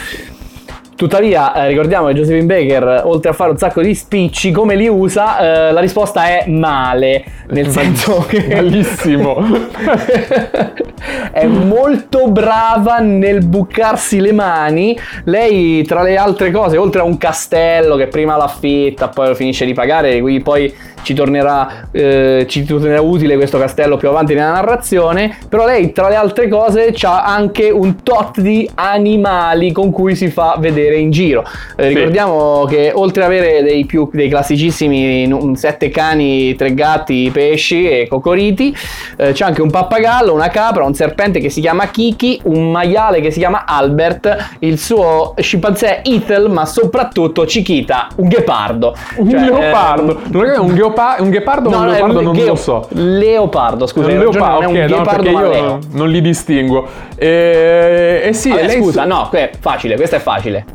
Tuttavia, 0.97 1.53
eh, 1.53 1.67
ricordiamo 1.67 2.07
che 2.07 2.15
Josephine 2.15 2.47
Baker, 2.47 3.03
oltre 3.05 3.29
a 3.29 3.33
fare 3.33 3.51
un 3.51 3.57
sacco 3.57 3.83
di 3.83 3.93
spicci, 3.93 4.49
come 4.49 4.75
li 4.75 4.87
usa? 4.87 5.67
Eh, 5.67 5.71
la 5.71 5.79
risposta 5.79 6.25
è 6.25 6.45
male, 6.47 7.23
nel 7.49 7.67
senso 7.69 8.25
che... 8.27 8.47
Malissimo. 8.55 9.37
è 11.31 11.45
molto 11.45 12.31
brava 12.31 12.97
nel 12.97 13.45
bucarsi 13.45 14.19
le 14.19 14.31
mani. 14.31 14.97
Lei, 15.25 15.83
tra 15.83 16.01
le 16.01 16.17
altre 16.17 16.49
cose, 16.49 16.77
oltre 16.77 17.01
a 17.01 17.03
un 17.03 17.19
castello 17.19 17.95
che 17.95 18.07
prima 18.07 18.35
l'affitta, 18.35 19.09
poi 19.09 19.27
lo 19.27 19.35
finisce 19.35 19.65
di 19.65 19.73
pagare, 19.73 20.19
quindi 20.19 20.41
poi 20.41 20.73
ci 21.07 21.13
tornerà, 21.13 21.87
eh, 21.93 22.45
ci 22.49 22.65
tornerà 22.65 22.99
utile 22.99 23.37
questo 23.37 23.57
castello 23.57 23.95
più 23.95 24.09
avanti 24.09 24.33
nella 24.33 24.51
narrazione. 24.51 25.37
Però 25.47 25.65
lei, 25.65 25.93
tra 25.93 26.09
le 26.09 26.15
altre 26.15 26.49
cose, 26.49 26.93
ha 27.03 27.23
anche 27.23 27.69
un 27.69 28.03
tot 28.03 28.41
di 28.41 28.69
animali 28.75 29.71
con 29.71 29.89
cui 29.91 30.15
si 30.17 30.27
fa 30.27 30.57
vedere 30.59 30.97
in 30.97 31.11
giro. 31.11 31.45
Eh, 31.77 31.83
Sì. 31.87 31.93
Ricordiamo 31.93 32.65
che 32.65 32.91
oltre 32.93 33.23
ad 33.23 33.29
avere 33.29 33.63
dei, 33.63 33.85
più, 33.85 34.09
dei 34.11 34.27
classicissimi 34.27 35.33
sette 35.55 35.87
cani, 35.89 36.53
tre 36.55 36.73
gatti, 36.73 37.29
pesci 37.31 37.87
e 37.89 38.07
cocoriti, 38.09 38.75
eh, 39.15 39.31
c'è 39.31 39.45
anche 39.45 39.61
un 39.61 39.69
pappagallo, 39.69 40.33
una 40.33 40.49
capra, 40.49 40.83
un 40.83 40.93
serpente 40.93 41.39
che 41.39 41.49
si 41.49 41.61
chiama 41.61 41.87
Kiki, 41.87 42.41
un 42.43 42.69
maiale 42.69 43.21
che 43.21 43.31
si 43.31 43.39
chiama 43.39 43.63
Albert, 43.65 44.55
il 44.59 44.77
suo 44.77 45.33
scimpanzé 45.37 46.01
Ethel, 46.03 46.49
ma 46.49 46.65
soprattutto 46.65 47.43
Chiquita, 47.45 48.09
un 48.17 48.27
ghepardo. 48.27 48.93
Un 49.17 49.29
Cioè, 49.29 49.39
leopardo. 49.39 50.17
eh, 50.17 50.21
Non 50.31 50.45
è 50.45 50.57
un, 50.57 50.73
geopa- 50.97 51.15
un 51.21 51.29
ghepardo 51.29 51.69
o 51.69 51.71
no, 51.71 51.77
un 51.79 51.87
è 51.87 51.91
leopardo? 51.91 52.21
Non 52.21 52.33
gheo- 52.33 52.47
lo 52.47 52.55
so. 52.55 52.87
Leopardo, 52.89 53.85
scusa, 53.87 54.07
un 54.07 54.17
leopardo, 54.17 54.61
non 54.61 54.75
è 54.75 54.85
ok, 54.85 54.91
un 54.91 54.97
no, 54.97 55.03
perché 55.03 55.29
io 55.29 55.79
non 55.91 56.09
li 56.09 56.21
distingo. 56.21 56.87
E, 57.15 58.21
e 58.25 58.33
sì, 58.33 58.49
Vabbè, 58.49 58.69
scusa, 58.69 59.03
su- 59.03 59.07
no, 59.07 59.27
que- 59.29 59.51
facile, 59.59 59.95
questo 59.95 60.15
è 60.15 60.19
facile. 60.19 60.65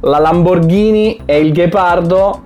La 0.00 0.18
Lamborghini 0.18 1.20
è 1.24 1.34
il 1.34 1.52
ghepardo, 1.52 2.42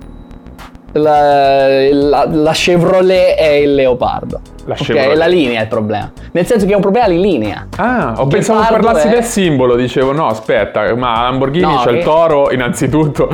la, 0.93 1.89
la- 1.91 2.27
la 2.29 2.51
Chevrolet 2.53 3.35
è 3.35 3.47
il 3.49 3.75
leopardo. 3.75 4.39
La 4.65 4.73
Ok, 4.73 4.83
Chevrolet. 4.83 5.11
è 5.11 5.15
la 5.15 5.27
linea 5.27 5.61
il 5.61 5.67
problema. 5.67 6.11
Nel 6.31 6.45
senso 6.45 6.65
che 6.65 6.73
è 6.73 6.75
un 6.75 6.81
problema 6.81 7.07
di 7.07 7.19
linea. 7.21 7.67
Ah, 7.77 8.15
ho 8.17 8.23
Il 8.23 8.27
pensato 8.27 8.73
parlassi 8.73 9.07
è- 9.07 9.11
del 9.11 9.23
simbolo, 9.23 9.75
dicevo 9.75 10.11
no, 10.11 10.27
aspetta, 10.27 10.93
ma 10.95 11.21
Lamborghini 11.23 11.71
No, 11.71 11.81
c'è 11.83 11.91
il 11.91 11.97
che- 11.99 12.03
toro 12.03 12.51
innanzitutto. 12.51 13.29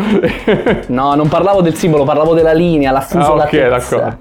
No, 0.87 1.15
non 1.15 1.27
parlavo 1.27 1.61
del 1.61 1.73
simbolo, 1.75 2.03
parlavo 2.03 2.33
della 2.35 2.53
linea, 2.53 2.91
la 2.91 3.05
Ah, 3.13 3.31
ok, 3.33 3.67
d'accordo. 3.67 4.17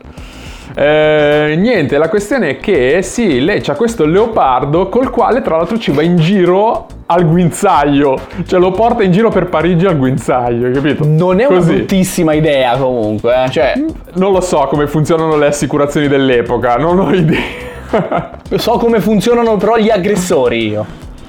Eh, 0.74 1.54
niente, 1.58 1.98
la 1.98 2.08
questione 2.08 2.50
è 2.50 2.56
che 2.58 3.02
sì, 3.02 3.40
lei 3.44 3.60
c'ha 3.60 3.74
questo 3.74 4.06
leopardo 4.06 4.88
col 4.88 5.10
quale 5.10 5.42
tra 5.42 5.56
l'altro 5.56 5.78
ci 5.78 5.90
va 5.92 6.02
in 6.02 6.16
giro 6.16 6.86
al 7.06 7.26
guinzaglio, 7.26 8.18
cioè 8.46 8.58
lo 8.58 8.70
porta 8.70 9.02
in 9.02 9.12
giro 9.12 9.28
per 9.28 9.46
Parigi 9.48 9.84
al 9.84 9.98
guinzaglio, 9.98 10.70
capito? 10.70 11.04
Non 11.06 11.40
è 11.40 11.46
una 11.46 11.58
Così. 11.58 11.74
bruttissima 11.74 12.32
idea 12.32 12.76
comunque, 12.76 13.44
eh, 13.44 13.50
cioè 13.50 13.74
Non 14.14 14.32
lo 14.32 14.40
so 14.40 14.66
come 14.68 14.86
funzionano 14.86 15.36
le 15.36 15.46
assicurazioni 15.46 16.08
dell'epoca, 16.08 16.76
non 16.76 16.98
ho 16.98 17.12
idea. 17.14 18.30
so 18.56 18.78
come 18.78 19.00
funzionano 19.00 19.56
però 19.56 19.76
gli 19.76 19.90
aggressori 19.90 20.68
io. 20.68 20.86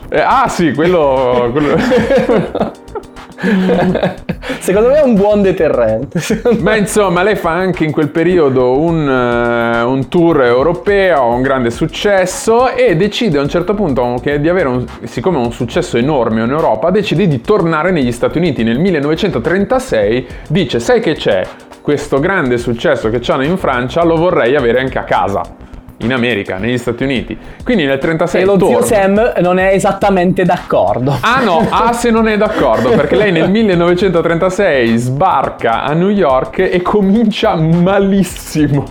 Eh, 0.09 0.21
ah 0.21 0.47
sì, 0.47 0.73
quello... 0.73 1.49
quello... 1.51 1.75
Secondo 4.59 4.89
me 4.89 4.99
è 4.99 5.03
un 5.03 5.15
buon 5.15 5.41
deterrente. 5.41 6.21
Beh, 6.59 6.77
insomma, 6.77 7.23
lei 7.23 7.35
fa 7.35 7.51
anche 7.51 7.83
in 7.83 7.91
quel 7.91 8.09
periodo 8.09 8.79
un, 8.79 9.07
eh, 9.07 9.81
un 9.81 10.07
tour 10.07 10.43
europeo, 10.43 11.27
un 11.27 11.41
grande 11.41 11.69
successo 11.69 12.71
e 12.71 12.95
decide 12.95 13.39
a 13.39 13.41
un 13.41 13.49
certo 13.49 13.73
punto 13.73 14.15
che 14.21 14.39
di 14.39 14.49
avere 14.49 14.67
un, 14.69 14.85
siccome 15.03 15.37
un 15.37 15.51
successo 15.51 15.97
enorme 15.97 16.41
in 16.43 16.49
Europa, 16.49 16.89
decide 16.89 17.27
di 17.27 17.41
tornare 17.41 17.91
negli 17.91 18.11
Stati 18.11 18.37
Uniti. 18.37 18.63
Nel 18.63 18.79
1936 18.79 20.27
dice, 20.47 20.79
sai 20.79 21.01
che 21.01 21.15
c'è? 21.15 21.45
Questo 21.81 22.19
grande 22.19 22.57
successo 22.57 23.09
che 23.09 23.19
hanno 23.27 23.43
in 23.43 23.57
Francia 23.57 24.03
lo 24.03 24.15
vorrei 24.15 24.55
avere 24.55 24.79
anche 24.79 24.97
a 24.97 25.03
casa, 25.03 25.41
in 25.97 26.11
America, 26.13 26.57
negli 26.57 26.77
Stati 26.77 27.03
Uniti. 27.03 27.37
Quindi 27.63 27.85
nel 27.85 27.99
1936 28.01 28.41
E 28.41 28.45
lo 28.45 28.57
zio 28.57 28.79
torna. 28.79 28.85
Sam 28.85 29.33
non 29.41 29.59
è 29.59 29.73
esattamente 29.73 30.43
d'accordo. 30.43 31.17
Ah 31.21 31.41
no, 31.43 31.65
ah 31.69 31.93
se 31.93 32.09
non 32.09 32.27
è 32.27 32.37
d'accordo, 32.37 32.89
perché 32.89 33.15
lei 33.15 33.31
nel 33.31 33.49
1936 33.49 34.97
sbarca 34.97 35.83
a 35.83 35.93
New 35.93 36.09
York 36.09 36.59
e 36.59 36.81
comincia 36.81 37.55
malissimo, 37.55 38.85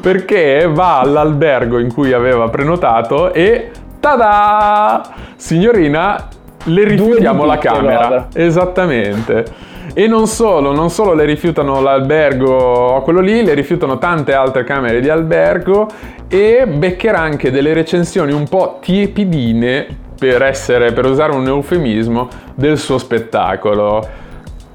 perché 0.00 0.68
va 0.70 1.00
all'albergo 1.00 1.78
in 1.78 1.92
cui 1.92 2.12
aveva 2.12 2.48
prenotato 2.48 3.32
e 3.32 3.70
tada! 4.00 5.02
Signorina, 5.36 6.28
le 6.64 6.84
rifiutiamo 6.84 7.44
la 7.44 7.58
camera. 7.58 8.28
Esattamente. 8.32 9.72
E 9.92 10.06
non 10.06 10.26
solo, 10.26 10.72
non 10.72 10.90
solo 10.90 11.12
le 11.14 11.24
rifiutano 11.24 11.80
l'albergo, 11.80 13.00
quello 13.04 13.20
lì, 13.20 13.44
le 13.44 13.54
rifiutano 13.54 13.98
tante 13.98 14.32
altre 14.32 14.64
camere 14.64 15.00
di 15.00 15.08
albergo 15.08 15.88
e 16.28 16.66
beccherà 16.66 17.20
anche 17.20 17.50
delle 17.50 17.74
recensioni 17.74 18.32
un 18.32 18.48
po' 18.48 18.78
tiepidine 18.80 19.86
per 20.18 20.42
essere, 20.42 20.92
per 20.92 21.06
usare 21.06 21.32
un 21.32 21.46
eufemismo, 21.46 22.28
del 22.54 22.78
suo 22.78 22.98
spettacolo. 22.98 24.22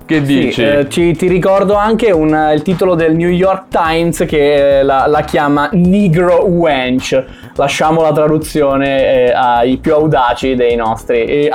Che 0.10 0.24
dici? 0.24 0.54
Sì, 0.54 0.64
eh, 0.64 0.90
ci, 0.90 1.16
ti 1.16 1.28
ricordo 1.28 1.76
anche 1.76 2.10
un, 2.10 2.52
il 2.52 2.64
titolo 2.64 2.96
del 2.96 3.16
New 3.16 3.30
York 3.30 3.66
Times 3.70 4.26
che 4.28 4.80
eh, 4.80 4.84
la, 4.84 5.06
la, 5.06 5.22
chiama 5.22 5.70
Negro 5.74 6.46
Wench. 6.46 7.24
Lasciamo 7.56 8.02
la 8.02 8.12
traduzione 8.12 9.28
eh, 9.28 9.32
ai 9.32 9.78
più 9.78 9.94
audaci 9.94 10.56
dei 10.56 10.76
nostri 10.76 11.48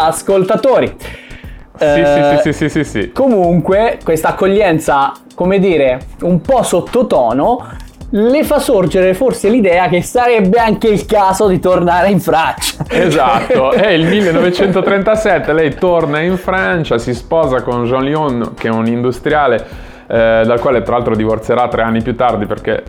eh. 1.79 2.41
Sì, 2.43 2.53
sì, 2.53 2.53
sì, 2.53 2.69
sì, 2.69 2.69
sì, 2.69 2.85
sì. 2.85 3.13
Comunque, 3.13 3.99
questa 4.03 4.29
accoglienza, 4.29 5.13
come 5.35 5.59
dire, 5.59 6.01
un 6.23 6.41
po' 6.41 6.63
sottotono, 6.63 7.67
le 8.17 8.45
fa 8.45 8.61
sorgere 8.61 9.13
forse 9.13 9.49
l'idea 9.49 9.89
che 9.89 10.01
sarebbe 10.03 10.59
anche 10.59 10.87
il 10.87 11.05
caso 11.05 11.49
di 11.49 11.59
tornare 11.59 12.11
in 12.11 12.21
Francia. 12.21 12.85
Esatto, 12.89 13.73
è 13.73 13.89
il 13.93 14.07
1937, 14.07 15.53
lei 15.53 15.75
torna 15.75 16.21
in 16.21 16.37
Francia, 16.37 16.97
si 16.99 17.13
sposa 17.13 17.63
con 17.63 17.85
Jean 17.87 18.05
Lyon, 18.05 18.53
che 18.57 18.69
è 18.69 18.71
un 18.71 18.87
industriale. 18.87 19.93
Eh, 20.07 20.43
dal 20.45 20.61
quale 20.61 20.83
tra 20.83 20.97
l'altro 20.97 21.17
divorzierà 21.17 21.67
tre 21.69 21.81
anni 21.81 22.03
più 22.03 22.15
tardi 22.15 22.45
perché 22.45 22.83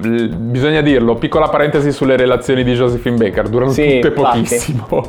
l- 0.00 0.28
bisogna 0.34 0.80
dirlo, 0.80 1.14
piccola 1.16 1.48
parentesi 1.48 1.92
sulle 1.92 2.16
relazioni 2.16 2.64
di 2.64 2.72
Josephine 2.72 3.16
Baker, 3.18 3.48
durano 3.48 3.70
sì, 3.70 4.00
tutte 4.00 4.10
pochissimo. 4.12 5.06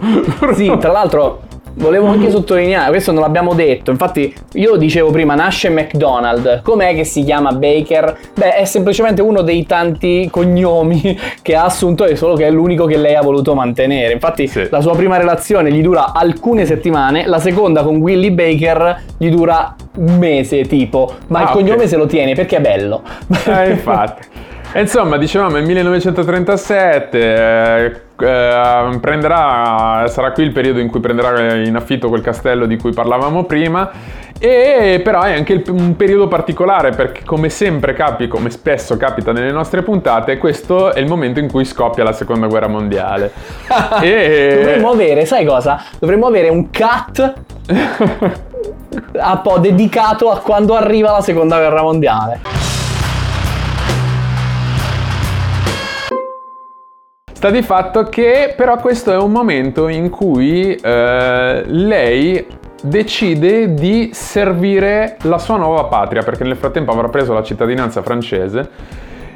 sì, 0.53 0.75
tra 0.77 0.91
l'altro 0.91 1.43
Volevo 1.77 2.07
anche 2.07 2.29
sottolineare, 2.29 2.89
questo 2.89 3.11
non 3.11 3.21
l'abbiamo 3.21 3.53
detto, 3.53 3.91
infatti 3.91 4.33
io 4.53 4.77
dicevo 4.77 5.11
prima 5.11 5.35
nasce 5.35 5.69
McDonald, 5.69 6.61
com'è 6.61 6.95
che 6.95 7.03
si 7.03 7.23
chiama 7.23 7.51
Baker? 7.51 8.17
Beh 8.33 8.55
è 8.55 8.63
semplicemente 8.63 9.21
uno 9.21 9.41
dei 9.41 9.65
tanti 9.65 10.29
cognomi 10.31 11.19
che 11.41 11.55
ha 11.55 11.65
assunto 11.65 12.05
e 12.05 12.15
solo 12.15 12.35
che 12.35 12.47
è 12.47 12.49
l'unico 12.51 12.85
che 12.85 12.95
lei 12.95 13.15
ha 13.15 13.21
voluto 13.21 13.53
mantenere, 13.53 14.13
infatti 14.13 14.47
sì. 14.47 14.67
la 14.69 14.79
sua 14.79 14.95
prima 14.95 15.17
relazione 15.17 15.69
gli 15.69 15.81
dura 15.81 16.13
alcune 16.13 16.65
settimane, 16.65 17.27
la 17.27 17.39
seconda 17.39 17.83
con 17.83 17.97
Willie 17.97 18.31
Baker 18.31 19.01
gli 19.17 19.29
dura 19.29 19.75
un 19.97 20.17
mese 20.17 20.61
tipo, 20.61 21.15
ma 21.27 21.39
ah, 21.39 21.43
il 21.43 21.49
cognome 21.49 21.75
okay. 21.75 21.87
se 21.89 21.97
lo 21.97 22.05
tiene 22.05 22.35
perché 22.35 22.55
è 22.57 22.61
bello. 22.61 23.01
Eh 23.47 23.71
infatti. 23.71 24.27
Insomma, 24.77 25.15
dicevamo 25.15 25.51
nel 25.51 25.63
1937 25.63 27.17
eh, 27.17 28.01
eh, 28.19 28.97
prenderà, 28.99 30.05
sarà 30.07 30.31
qui 30.33 30.43
il 30.43 30.51
periodo 30.51 30.79
in 30.79 30.89
cui 30.89 30.99
prenderà 30.99 31.55
in 31.55 31.77
affitto 31.77 32.09
quel 32.09 32.19
castello 32.19 32.65
di 32.65 32.77
cui 32.77 32.91
parlavamo 32.91 33.45
prima. 33.45 33.89
E 34.37 34.99
però 35.01 35.21
è 35.21 35.33
anche 35.33 35.53
il, 35.53 35.63
un 35.69 35.95
periodo 35.95 36.27
particolare 36.27 36.89
perché 36.89 37.21
come 37.23 37.47
sempre 37.47 37.93
capita, 37.93 38.29
come 38.35 38.49
spesso 38.49 38.97
capita 38.97 39.31
nelle 39.31 39.51
nostre 39.51 39.81
puntate, 39.81 40.37
questo 40.37 40.93
è 40.93 40.99
il 40.99 41.07
momento 41.07 41.39
in 41.39 41.49
cui 41.49 41.63
scoppia 41.63 42.03
la 42.03 42.11
seconda 42.11 42.47
guerra 42.47 42.67
mondiale. 42.67 43.31
e... 44.03 44.57
Dovremmo 44.57 44.89
avere, 44.89 45.25
sai 45.25 45.45
cosa? 45.45 45.81
Dovremmo 45.99 46.27
avere 46.27 46.49
un 46.49 46.69
cut 46.69 47.33
un 47.71 49.39
po' 49.41 49.57
dedicato 49.57 50.29
a 50.29 50.39
quando 50.39 50.75
arriva 50.75 51.11
la 51.11 51.21
seconda 51.21 51.59
guerra 51.59 51.81
mondiale. 51.81 52.74
Sta 57.45 57.53
di 57.53 57.61
fatto 57.61 58.05
che 58.05 58.55
però 58.57 58.77
questo 58.77 59.11
è 59.11 59.17
un 59.17 59.31
momento 59.31 59.87
in 59.87 60.09
cui 60.09 60.73
eh, 60.73 61.63
lei 61.63 62.43
decide 62.81 63.75
di 63.75 64.09
servire 64.13 65.17
la 65.25 65.37
sua 65.37 65.55
nuova 65.55 65.83
patria, 65.83 66.23
perché 66.23 66.43
nel 66.43 66.55
frattempo 66.55 66.89
avrà 66.89 67.07
preso 67.07 67.33
la 67.33 67.43
cittadinanza 67.43 68.01
francese 68.01 68.67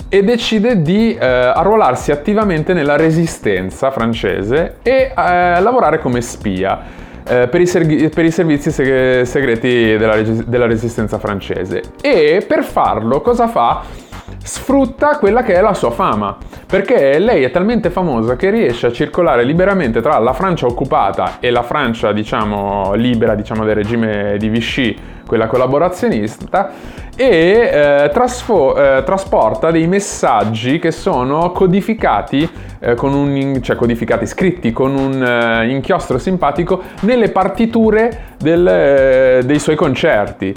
e 0.09 0.23
decide 0.23 0.81
di 0.81 1.13
eh, 1.13 1.23
arruolarsi 1.23 2.09
attivamente 2.09 2.73
nella 2.73 2.95
resistenza 2.95 3.91
francese 3.91 4.77
e 4.81 5.11
eh, 5.15 5.61
lavorare 5.61 5.99
come 5.99 6.21
spia. 6.21 6.79
Eh, 7.27 7.47
per, 7.47 7.61
i 7.61 7.67
serg- 7.67 8.09
per, 8.09 8.25
i 8.25 8.31
servizi 8.31 8.71
seg- 8.71 9.21
segreti 9.21 9.97
della, 9.97 10.15
reg- 10.15 10.45
della 10.45 10.65
resistenza 10.65 11.19
francese 11.19 11.83
e 12.01 12.43
per 12.47 12.63
farlo 12.63 13.21
cosa 13.21 13.47
fa? 13.47 14.07
Sfrutta 14.43 15.17
quella 15.17 15.43
che 15.43 15.53
è 15.53 15.61
la 15.61 15.73
sua 15.73 15.91
fama, 15.91 16.37
perché 16.65 17.19
lei 17.19 17.43
è 17.43 17.51
talmente 17.51 17.89
famosa 17.89 18.35
che 18.35 18.49
riesce 18.49 18.87
a 18.87 18.91
circolare 18.91 19.43
liberamente 19.43 20.01
tra 20.01 20.17
la 20.19 20.33
Francia 20.33 20.65
occupata 20.65 21.37
e 21.39 21.49
la 21.49 21.63
Francia, 21.63 22.11
diciamo, 22.11 22.93
libera, 22.93 23.35
diciamo, 23.35 23.65
del 23.65 23.75
regime 23.75 24.35
di 24.37 24.49
Vichy, 24.49 24.97
quella 25.25 25.47
collaborazionista, 25.47 26.71
e 27.15 27.25
eh, 27.25 28.09
trasfo- 28.13 28.75
eh, 28.77 29.03
trasporta 29.03 29.71
dei 29.71 29.87
messaggi 29.87 30.79
che 30.79 30.91
sono 30.91 31.51
codificati, 31.51 32.49
eh, 32.79 32.95
un, 33.01 33.59
cioè 33.61 33.75
codificati, 33.75 34.25
scritti 34.25 34.71
con 34.71 34.95
un 34.95 35.21
eh, 35.21 35.69
inchiostro 35.69 36.17
simpatico 36.17 36.81
nelle 37.01 37.29
partiture 37.29 38.35
del, 38.39 38.65
eh, 38.65 39.41
dei 39.43 39.59
suoi 39.59 39.75
concerti. 39.75 40.53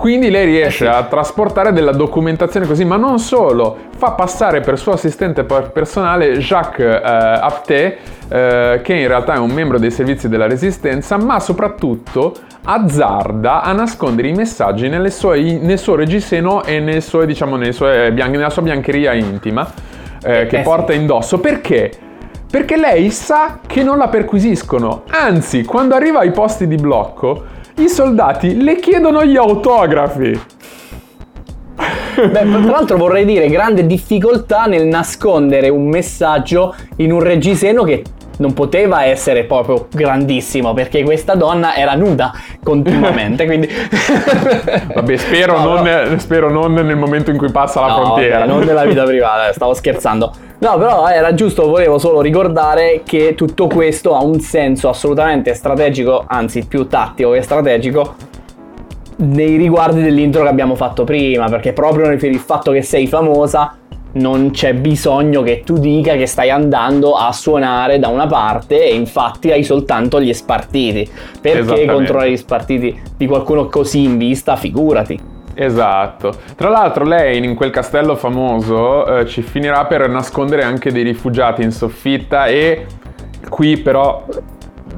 Quindi 0.00 0.30
lei 0.30 0.46
riesce 0.46 0.86
eh 0.86 0.90
sì. 0.90 0.96
a 0.96 1.02
trasportare 1.02 1.74
della 1.74 1.92
documentazione 1.92 2.66
così, 2.66 2.86
ma 2.86 2.96
non 2.96 3.18
solo, 3.18 3.76
fa 3.98 4.12
passare 4.12 4.60
per 4.60 4.78
suo 4.78 4.92
assistente 4.92 5.44
personale 5.44 6.38
Jacques 6.38 6.86
eh, 6.86 7.02
Apté, 7.04 7.98
eh, 8.30 8.80
che 8.82 8.94
in 8.94 9.06
realtà 9.06 9.34
è 9.34 9.36
un 9.36 9.50
membro 9.50 9.78
dei 9.78 9.90
servizi 9.90 10.30
della 10.30 10.46
resistenza, 10.46 11.18
ma 11.18 11.38
soprattutto 11.38 12.32
azzarda 12.64 13.60
a 13.60 13.72
nascondere 13.72 14.28
i 14.28 14.32
messaggi 14.32 14.90
sue, 15.10 15.58
nel 15.60 15.78
suo 15.78 15.96
reggiseno 15.96 16.64
e 16.64 16.80
nel 16.80 17.02
suo, 17.02 17.26
diciamo, 17.26 17.58
sue 17.70 18.10
nella 18.10 18.48
sua 18.48 18.62
biancheria 18.62 19.12
intima 19.12 19.70
eh, 20.24 20.46
che 20.46 20.60
eh 20.60 20.62
porta 20.62 20.94
sì. 20.94 20.98
indosso. 20.98 21.40
Perché? 21.40 21.90
Perché 22.50 22.78
lei 22.78 23.10
sa 23.10 23.58
che 23.66 23.82
non 23.82 23.98
la 23.98 24.08
perquisiscono, 24.08 25.02
anzi, 25.10 25.62
quando 25.62 25.94
arriva 25.94 26.20
ai 26.20 26.30
posti 26.30 26.66
di 26.66 26.76
blocco, 26.76 27.58
i 27.76 27.88
soldati 27.88 28.62
le 28.62 28.76
chiedono 28.76 29.24
gli 29.24 29.36
autografi. 29.36 30.40
Beh, 32.14 32.30
tra 32.30 32.58
l'altro 32.58 32.98
vorrei 32.98 33.24
dire 33.24 33.48
grande 33.48 33.86
difficoltà 33.86 34.64
nel 34.64 34.86
nascondere 34.86 35.68
un 35.68 35.88
messaggio 35.88 36.74
in 36.96 37.12
un 37.12 37.20
reggiseno 37.20 37.82
che 37.82 38.02
non 38.40 38.52
poteva 38.54 39.04
essere 39.04 39.44
proprio 39.44 39.86
grandissimo 39.92 40.72
perché 40.74 41.02
questa 41.02 41.34
donna 41.34 41.74
era 41.74 41.94
nuda 41.94 42.32
continuamente. 42.62 43.44
quindi... 43.44 43.68
Vabbè, 44.94 45.16
spero, 45.16 45.58
no, 45.58 45.74
non, 45.74 45.82
no. 45.82 46.18
spero, 46.18 46.50
non, 46.50 46.72
nel 46.72 46.96
momento 46.96 47.30
in 47.30 47.36
cui 47.36 47.50
passa 47.50 47.80
la 47.80 47.86
no, 47.88 47.94
frontiera. 47.94 48.38
Vabbè, 48.40 48.50
non 48.50 48.64
nella 48.64 48.84
vita 48.84 49.04
privata, 49.04 49.52
stavo 49.52 49.74
scherzando. 49.74 50.32
No, 50.58 50.76
però 50.76 51.06
era 51.08 51.32
giusto, 51.32 51.66
volevo 51.66 51.98
solo 51.98 52.20
ricordare 52.20 53.02
che 53.04 53.34
tutto 53.34 53.66
questo 53.66 54.14
ha 54.14 54.22
un 54.22 54.40
senso 54.40 54.88
assolutamente 54.88 55.54
strategico, 55.54 56.24
anzi 56.26 56.66
più 56.66 56.86
tattico 56.86 57.30
che 57.30 57.42
strategico, 57.42 58.14
nei 59.16 59.56
riguardi 59.56 60.02
dell'intro 60.02 60.42
che 60.42 60.48
abbiamo 60.48 60.74
fatto 60.74 61.04
prima, 61.04 61.48
perché 61.48 61.72
proprio 61.72 62.14
per 62.16 62.24
il 62.24 62.38
fatto 62.38 62.72
che 62.72 62.82
sei 62.82 63.06
famosa 63.06 63.74
non 64.12 64.50
c'è 64.50 64.74
bisogno 64.74 65.42
che 65.42 65.62
tu 65.64 65.78
dica 65.78 66.14
che 66.14 66.26
stai 66.26 66.50
andando 66.50 67.14
a 67.14 67.32
suonare 67.32 67.98
da 67.98 68.08
una 68.08 68.26
parte 68.26 68.84
e 68.84 68.94
infatti 68.94 69.50
hai 69.50 69.62
soltanto 69.62 70.20
gli 70.20 70.32
spartiti. 70.32 71.08
Perché 71.40 71.86
controllare 71.86 72.30
gli 72.32 72.36
spartiti 72.36 73.00
di 73.16 73.26
qualcuno 73.26 73.66
così 73.66 74.04
in 74.04 74.18
vista? 74.18 74.56
Figurati. 74.56 75.38
Esatto. 75.54 76.32
Tra 76.56 76.68
l'altro 76.68 77.04
lei 77.04 77.44
in 77.44 77.54
quel 77.54 77.70
castello 77.70 78.16
famoso 78.16 79.18
eh, 79.18 79.26
ci 79.26 79.42
finirà 79.42 79.84
per 79.84 80.08
nascondere 80.08 80.62
anche 80.62 80.90
dei 80.90 81.02
rifugiati 81.02 81.62
in 81.62 81.72
soffitta 81.72 82.46
e 82.46 82.86
qui 83.48 83.76
però 83.78 84.24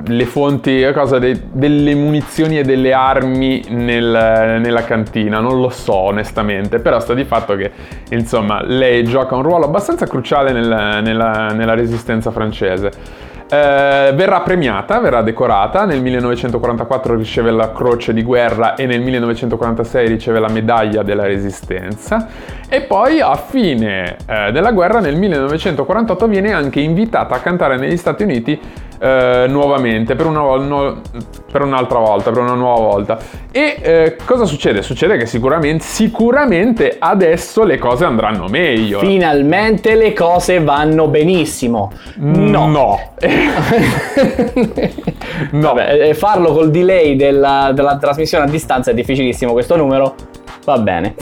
le 0.07 0.27
fonti, 0.27 0.89
cosa, 0.93 1.19
de, 1.19 1.43
delle 1.53 1.95
munizioni 1.95 2.59
e 2.59 2.63
delle 2.63 2.93
armi 2.93 3.65
nel, 3.69 4.59
nella 4.61 4.85
cantina, 4.85 5.41
non 5.41 5.61
lo 5.61 5.69
so 5.69 5.95
onestamente, 5.95 6.79
però 6.79 6.99
sta 7.01 7.15
di 7.15 7.25
fatto 7.25 7.55
che 7.57 7.71
insomma 8.11 8.63
lei 8.63 9.05
gioca 9.05 9.35
un 9.37 9.43
ruolo 9.43 9.67
abbastanza 9.67 10.07
cruciale 10.07 10.53
nel, 10.53 11.01
nella, 11.03 11.49
nella 11.49 11.75
resistenza 11.75 12.31
francese. 12.31 13.31
Eh, 13.53 14.13
verrà 14.15 14.41
premiata, 14.41 14.99
verrà 14.99 15.21
decorata, 15.21 15.85
nel 15.85 16.01
1944 16.01 17.15
riceve 17.15 17.51
la 17.51 17.71
croce 17.71 18.15
di 18.15 18.23
guerra 18.23 18.77
e 18.77 18.87
nel 18.87 19.03
1946 19.03 20.09
riceve 20.09 20.39
la 20.41 20.49
medaglia 20.49 21.03
della 21.03 21.25
resistenza 21.25 22.29
e 22.67 22.81
poi 22.81 23.21
a 23.21 23.35
fine 23.35 24.17
eh, 24.27 24.53
della 24.53 24.73
guerra 24.73 25.01
nel 25.01 25.19
1948 25.19 26.27
viene 26.29 26.55
anche 26.55 26.81
invitata 26.81 27.35
a 27.35 27.41
cantare 27.41 27.77
negli 27.77 27.99
Stati 27.99 28.23
Uniti 28.23 28.59
eh, 29.03 29.47
nuovamente 29.49 30.15
per, 30.15 30.27
una, 30.27 30.43
no, 30.65 31.01
per, 31.51 31.63
un'altra 31.63 31.99
volta, 31.99 32.31
per 32.31 32.43
una 32.43 32.55
nuova 32.55 32.87
volta. 32.87 33.19
E 33.51 33.77
eh, 33.83 34.17
cosa 34.25 34.45
succede? 34.45 34.81
Succede 34.83 35.17
che 35.17 35.27
sicuramente, 35.27 35.83
sicuramente 35.83 36.99
adesso 37.01 37.65
le 37.65 37.79
cose 37.79 38.05
andranno 38.05 38.47
meglio. 38.47 39.01
Finalmente 39.01 39.97
le 39.97 40.13
cose 40.13 40.61
vanno 40.61 41.09
benissimo. 41.09 41.91
No. 42.19 42.69
No. 42.69 43.01
no. 45.51 45.73
Vabbè, 45.73 46.15
farlo 46.15 46.53
col 46.53 46.71
delay 46.71 47.17
della, 47.17 47.73
della 47.75 47.97
trasmissione 47.97 48.45
a 48.45 48.49
distanza 48.49 48.93
è 48.93 48.95
difficilissimo 48.95 49.51
questo 49.51 49.77
numero. 49.77 50.15
Va 50.65 50.79
bene. 50.79 51.17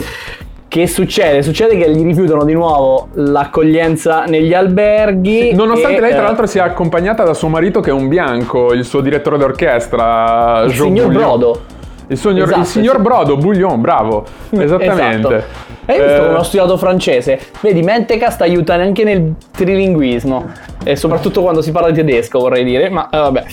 Che 0.71 0.87
succede? 0.87 1.41
Succede 1.41 1.75
che 1.75 1.91
gli 1.91 2.01
rifiutano 2.01 2.45
di 2.45 2.53
nuovo 2.53 3.09
l'accoglienza 3.15 4.23
negli 4.23 4.53
alberghi. 4.53 5.53
Nonostante 5.53 5.97
e, 5.97 5.99
lei, 5.99 6.11
tra 6.11 6.21
eh, 6.21 6.23
l'altro, 6.23 6.45
sia 6.45 6.63
accompagnata 6.63 7.25
da 7.25 7.33
suo 7.33 7.49
marito, 7.49 7.81
che 7.81 7.89
è 7.89 7.93
un 7.93 8.07
bianco, 8.07 8.71
il 8.71 8.85
suo 8.85 9.01
direttore 9.01 9.37
d'orchestra, 9.37 10.61
il 10.61 10.71
Joe 10.71 10.87
signor 10.87 11.07
Bouillon. 11.07 11.23
Brodo. 11.23 11.61
Il, 12.07 12.17
signor- 12.17 12.43
Esatto, 12.47 12.59
il 12.61 12.65
signor 12.67 12.95
sì. 12.95 13.01
Brodo, 13.01 13.35
Bouillon, 13.35 13.81
bravo. 13.81 14.23
Esattamente. 14.49 15.35
Esatto. 15.35 15.69
Hai 15.87 15.99
visto 15.99 16.13
Eh, 16.13 16.25
come 16.25 16.37
ho 16.37 16.43
studiato 16.43 16.77
francese? 16.77 17.39
Vedi, 17.59 17.81
Mentecast 17.81 18.39
aiuta 18.39 18.75
anche 18.75 19.03
nel 19.03 19.33
trilinguismo. 19.51 20.51
E 20.85 20.95
soprattutto 20.95 21.41
quando 21.41 21.61
si 21.61 21.73
parla 21.73 21.89
di 21.89 21.95
tedesco, 21.95 22.39
vorrei 22.39 22.63
dire. 22.63 22.89
Ma 22.89 23.09
eh, 23.09 23.17
vabbè. 23.17 23.43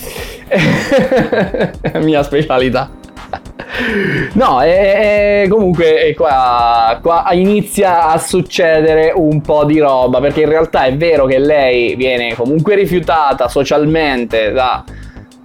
Mia 1.99 2.23
specialità. 2.23 2.89
No, 4.33 4.61
e, 4.61 5.43
e 5.43 5.47
comunque 5.47 6.07
e 6.07 6.13
qua, 6.15 6.97
qua 7.01 7.27
inizia 7.31 8.07
a 8.09 8.17
succedere 8.17 9.11
un 9.15 9.41
po' 9.41 9.63
di 9.63 9.79
roba, 9.79 10.19
perché 10.19 10.41
in 10.41 10.49
realtà 10.49 10.85
è 10.85 10.95
vero 10.95 11.25
che 11.25 11.37
lei 11.37 11.95
viene 11.95 12.35
comunque 12.35 12.75
rifiutata 12.75 13.47
socialmente 13.47 14.51
da, 14.51 14.83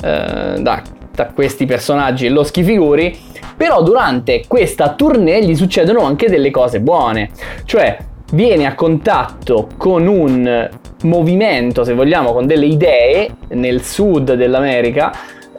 eh, 0.02 0.54
da, 0.58 0.82
da 1.12 1.26
questi 1.34 1.66
personaggi 1.66 2.28
loschi 2.28 2.62
figuri, 2.62 3.16
però 3.56 3.82
durante 3.82 4.44
questa 4.48 4.94
tournée 4.94 5.44
gli 5.44 5.54
succedono 5.54 6.02
anche 6.02 6.28
delle 6.28 6.50
cose 6.50 6.80
buone, 6.80 7.30
cioè 7.64 7.96
viene 8.32 8.66
a 8.66 8.74
contatto 8.74 9.68
con 9.76 10.06
un 10.06 10.70
movimento, 11.02 11.84
se 11.84 11.92
vogliamo, 11.92 12.32
con 12.32 12.46
delle 12.46 12.66
idee 12.66 13.36
nel 13.48 13.82
sud 13.82 14.32
dell'America 14.32 15.12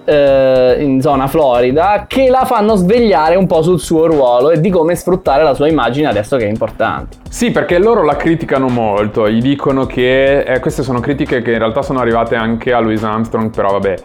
eh, 0.06 0.78
in 0.80 1.02
zona 1.02 1.28
Florida 1.28 2.06
che 2.08 2.30
la 2.30 2.46
fanno 2.46 2.76
svegliare 2.76 3.36
un 3.36 3.48
po' 3.48 3.62
sul 3.62 3.80
suo 3.80 4.06
ruolo 4.06 4.52
e 4.52 4.62
di 4.62 4.70
come 4.70 4.96
sfruttare 4.96 5.44
la 5.44 5.54
sua 5.54 5.68
immagine 5.68 6.08
adesso 6.08 6.38
che 6.38 6.46
è 6.46 6.50
importante. 6.50 7.18
Sì, 7.30 7.52
perché 7.52 7.78
loro 7.80 8.04
la 8.04 8.16
criticano 8.16 8.68
molto, 8.68 9.30
gli 9.30 9.42
dicono 9.42 9.86
che 9.86 10.42
eh, 10.42 10.60
queste 10.60 10.84
sono 10.84 11.00
critiche 11.00 11.42
che 11.42 11.52
in 11.52 11.58
realtà 11.58 11.82
sono 11.82 12.00
arrivate 12.00 12.36
anche 12.36 12.72
a 12.72 12.80
Louis 12.80 13.04
Armstrong, 13.04 13.54
però 13.54 13.72
vabbè. 13.72 13.96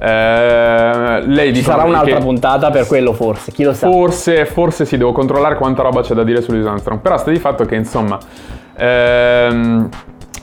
Eh, 0.00 1.22
lei 1.26 1.46
Ci 1.46 1.60
dicono 1.60 1.76
sarà 1.76 1.88
un'altra 1.88 2.18
puntata 2.20 2.70
per 2.70 2.86
quello 2.86 3.12
forse, 3.12 3.50
chi 3.50 3.64
lo 3.64 3.74
sa. 3.74 3.90
Forse, 3.90 4.46
forse 4.46 4.84
sì, 4.84 4.96
devo 4.96 5.10
controllare 5.10 5.56
quanta 5.56 5.82
roba 5.82 6.02
c'è 6.02 6.14
da 6.14 6.22
dire 6.22 6.40
su 6.40 6.52
Louis 6.52 6.66
Armstrong, 6.66 7.00
però 7.00 7.18
sta 7.18 7.32
di 7.32 7.38
fatto 7.38 7.64
che 7.64 7.74
insomma 7.74 8.16
ehm, 8.76 9.88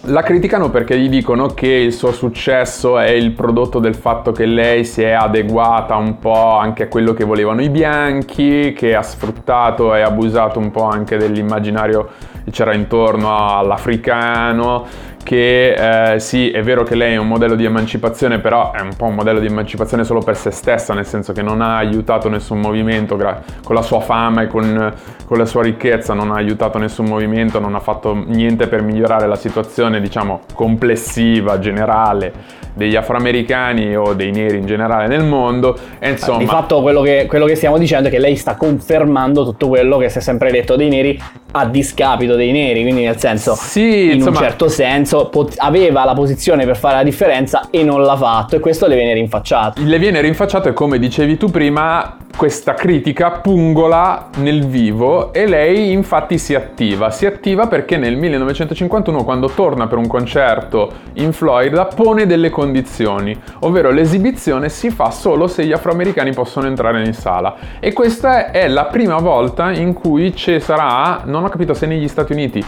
la 0.05 0.21
criticano 0.21 0.69
perché 0.69 0.97
gli 0.97 1.09
dicono 1.09 1.47
che 1.47 1.67
il 1.67 1.93
suo 1.93 2.11
successo 2.11 2.99
è 2.99 3.09
il 3.09 3.31
prodotto 3.31 3.79
del 3.79 3.95
fatto 3.95 4.31
che 4.31 4.45
lei 4.45 4.85
si 4.85 5.01
è 5.01 5.11
adeguata 5.11 5.95
un 5.95 6.19
po' 6.19 6.57
anche 6.57 6.83
a 6.83 6.87
quello 6.87 7.13
che 7.13 7.23
volevano 7.23 7.61
i 7.61 7.69
bianchi, 7.69 8.73
che 8.73 8.95
ha 8.95 9.01
sfruttato 9.01 9.95
e 9.95 10.01
abusato 10.01 10.59
un 10.59 10.71
po' 10.71 10.83
anche 10.83 11.17
dell'immaginario 11.17 12.09
che 12.43 12.51
c'era 12.51 12.73
intorno 12.73 13.57
all'africano, 13.57 14.85
che 15.25 16.13
eh, 16.13 16.19
sì, 16.19 16.51
è 16.51 16.61
vero 16.61 16.83
che 16.83 16.93
lei 16.93 17.13
è 17.13 17.17
un 17.17 17.27
modello 17.27 17.55
di 17.55 17.65
emancipazione, 17.65 18.37
però 18.37 18.71
è 18.71 18.79
un 18.81 18.95
po' 18.95 19.05
un 19.05 19.15
modello 19.15 19.39
di 19.39 19.47
emancipazione 19.47 20.03
solo 20.03 20.19
per 20.21 20.37
se 20.37 20.51
stessa, 20.51 20.93
nel 20.93 21.07
senso 21.07 21.33
che 21.33 21.41
non 21.41 21.61
ha 21.61 21.77
aiutato 21.77 22.29
nessun 22.29 22.59
movimento 22.59 23.15
gra- 23.15 23.41
con 23.63 23.73
la 23.73 23.81
sua 23.81 24.01
fama 24.01 24.43
e 24.43 24.47
con, 24.47 24.93
con 25.25 25.37
la 25.39 25.45
sua 25.45 25.63
ricchezza, 25.63 26.13
non 26.13 26.29
ha 26.29 26.35
aiutato 26.35 26.77
nessun 26.77 27.07
movimento, 27.07 27.59
non 27.59 27.73
ha 27.73 27.79
fatto 27.79 28.13
niente 28.13 28.67
per 28.67 28.83
migliorare 28.83 29.25
la 29.25 29.35
situazione, 29.35 29.99
diciamo, 29.99 30.41
complessiva, 30.53 31.57
generale 31.57 32.63
degli 32.75 32.97
afroamericani 32.97 33.95
o 33.95 34.13
dei 34.13 34.31
neri 34.31 34.57
in 34.57 34.65
generale 34.65 35.07
nel 35.07 35.23
mondo. 35.23 35.77
E 35.97 36.09
insomma 36.11 36.37
Di 36.39 36.45
fatto 36.45 36.81
quello 36.81 37.01
che, 37.01 37.25
quello 37.27 37.45
che 37.45 37.55
stiamo 37.55 37.77
dicendo 37.77 38.09
è 38.09 38.11
che 38.11 38.19
lei 38.19 38.35
sta 38.35 38.55
confermando 38.55 39.45
tutto 39.45 39.69
quello 39.69 39.97
che 39.97 40.09
si 40.09 40.17
è 40.17 40.21
sempre 40.21 40.51
detto 40.51 40.75
dei 40.75 40.89
neri 40.89 41.17
a 41.53 41.65
discapito 41.65 42.35
dei 42.35 42.51
neri, 42.51 42.81
quindi 42.81 43.03
nel 43.05 43.17
senso 43.17 43.55
Sì, 43.55 44.07
in 44.07 44.11
insomma- 44.15 44.39
un 44.39 44.43
certo 44.43 44.67
senso 44.67 45.14
pot- 45.23 45.55
aveva 45.57 46.05
la 46.05 46.13
posizione 46.13 46.65
per 46.65 46.77
fare 46.77 46.95
la 46.95 47.03
differenza 47.03 47.67
e 47.69 47.83
non 47.83 48.01
l'ha 48.01 48.15
fatto 48.15 48.55
e 48.55 48.59
questo 48.59 48.87
le 48.87 48.95
viene 48.95 49.13
rinfacciato. 49.13 49.81
Le 49.83 49.99
viene 49.99 50.21
rinfacciato 50.21 50.69
e 50.69 50.73
come 50.73 50.99
dicevi 50.99 51.37
tu 51.37 51.49
prima, 51.49 52.17
questa 52.35 52.73
critica 52.73 53.31
pungola 53.31 54.27
nel 54.37 54.65
vivo 54.65 55.31
e 55.31 55.47
lei 55.47 55.91
infatti 55.91 56.37
si 56.37 56.53
attiva. 56.53 57.09
Si 57.09 57.25
attiva 57.25 57.67
perché 57.67 57.95
nel 57.97 58.17
1951 58.17 59.23
quando 59.23 59.49
torna 59.49 59.87
per 59.87 59.97
un 59.97 60.07
concerto 60.07 60.91
in 61.13 61.31
Florida 61.31 61.85
pone 61.85 62.25
delle 62.25 62.49
condizioni, 62.49 63.39
ovvero 63.59 63.89
l'esibizione 63.89 64.67
si 64.67 64.89
fa 64.89 65.11
solo 65.11 65.47
se 65.47 65.65
gli 65.65 65.71
afroamericani 65.71 66.33
possono 66.33 66.67
entrare 66.67 67.03
in 67.05 67.13
sala. 67.13 67.55
E 67.79 67.93
questa 67.93 68.51
è 68.51 68.67
la 68.67 68.85
prima 68.85 69.17
volta 69.17 69.71
in 69.71 69.93
cui 69.93 70.35
ci 70.35 70.59
sarà, 70.59 71.21
non 71.23 71.45
ho 71.45 71.49
capito 71.49 71.73
se 71.73 71.85
negli 71.85 72.07
Stati 72.07 72.33
Uniti 72.33 72.63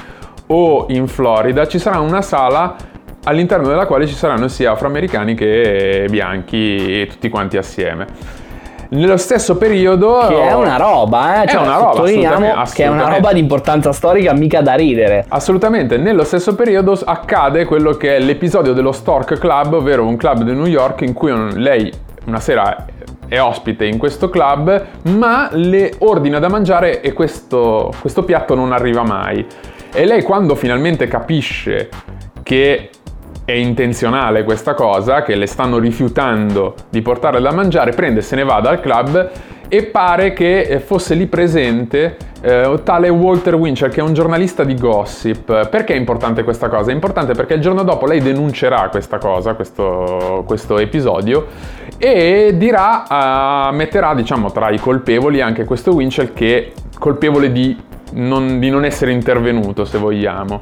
o 0.47 0.85
in 0.89 1.07
Florida, 1.07 1.67
ci 1.67 1.79
sarà 1.79 1.99
una 1.99 2.21
sala 2.21 2.75
all'interno 3.23 3.67
della 3.67 3.85
quale 3.85 4.07
ci 4.07 4.13
saranno 4.15 4.47
sia 4.47 4.71
afroamericani 4.71 5.35
che 5.35 6.07
bianchi 6.09 7.05
tutti 7.07 7.29
quanti 7.29 7.57
assieme. 7.57 8.05
Nello 8.89 9.17
stesso 9.17 9.57
periodo... 9.57 10.27
Che 10.29 10.47
è 10.47 10.53
una 10.53 10.77
roba, 10.77 11.41
eh? 11.41 11.43
È 11.43 11.47
Cioè, 11.49 11.61
una 11.61 11.75
roba, 11.75 11.91
sottolineiamo 11.91 12.35
assolutamente, 12.35 12.73
che 12.73 12.83
è 12.83 12.87
una 12.87 12.95
assolutamente. 12.95 13.15
roba 13.15 13.33
di 13.33 13.39
importanza 13.39 13.91
storica 13.91 14.33
mica 14.33 14.61
da 14.61 14.73
ridere. 14.75 15.25
Assolutamente, 15.27 15.97
nello 15.97 16.23
stesso 16.23 16.55
periodo 16.55 16.97
accade 17.03 17.65
quello 17.65 17.91
che 17.91 18.15
è 18.15 18.19
l'episodio 18.19 18.71
dello 18.71 18.93
Stork 18.93 19.37
Club, 19.39 19.73
ovvero 19.73 20.05
un 20.05 20.15
club 20.15 20.43
di 20.43 20.53
New 20.53 20.67
York 20.67 21.01
in 21.01 21.11
cui 21.11 21.33
lei 21.59 21.91
una 22.27 22.39
sera 22.39 22.85
è 23.27 23.39
ospite 23.39 23.85
in 23.85 23.97
questo 23.97 24.29
club, 24.29 24.85
ma 25.09 25.49
le 25.51 25.93
ordina 25.99 26.39
da 26.39 26.49
mangiare 26.49 27.01
e 27.01 27.13
questo, 27.13 27.93
questo 27.99 28.23
piatto 28.23 28.55
non 28.55 28.71
arriva 28.71 29.03
mai. 29.03 29.45
E 29.93 30.05
lei 30.05 30.21
quando 30.21 30.55
finalmente 30.55 31.07
capisce 31.07 31.89
che 32.43 32.89
è 33.43 33.53
intenzionale 33.53 34.43
questa 34.43 34.73
cosa, 34.73 35.23
che 35.23 35.35
le 35.35 35.45
stanno 35.45 35.79
rifiutando 35.79 36.75
di 36.89 37.01
portarle 37.01 37.39
da 37.39 37.51
mangiare, 37.51 37.91
prende 37.91 38.19
e 38.19 38.23
se 38.23 38.35
ne 38.35 38.43
va 38.43 38.59
dal 38.59 38.81
club 38.81 39.29
e 39.69 39.83
pare 39.83 40.33
che 40.33 40.61
eh, 40.61 40.79
fosse 40.79 41.13
lì 41.13 41.27
presente 41.27 42.17
eh, 42.41 42.79
tale 42.83 43.09
Walter 43.09 43.55
Winchell 43.55 43.89
che 43.89 43.99
è 43.99 44.03
un 44.03 44.13
giornalista 44.13 44.63
di 44.63 44.75
gossip. 44.75 45.67
Perché 45.69 45.93
è 45.93 45.97
importante 45.97 46.43
questa 46.43 46.69
cosa? 46.69 46.91
È 46.91 46.93
importante 46.93 47.33
perché 47.33 47.55
il 47.55 47.61
giorno 47.61 47.83
dopo 47.83 48.05
lei 48.05 48.21
denuncerà 48.21 48.89
questa 48.89 49.17
cosa, 49.17 49.53
questo, 49.55 50.43
questo 50.45 50.77
episodio 50.77 51.47
e 51.97 52.53
dirà, 52.55 53.69
eh, 53.69 53.71
metterà 53.73 54.13
diciamo 54.13 54.51
tra 54.51 54.69
i 54.69 54.79
colpevoli 54.79 55.41
anche 55.41 55.65
questo 55.65 55.93
Winchell 55.93 56.33
che 56.33 56.57
è 56.57 56.71
colpevole 56.97 57.51
di 57.51 57.75
non, 58.13 58.59
di 58.59 58.69
non 58.69 58.85
essere 58.85 59.11
intervenuto 59.11 59.85
se 59.85 59.97
vogliamo. 59.97 60.59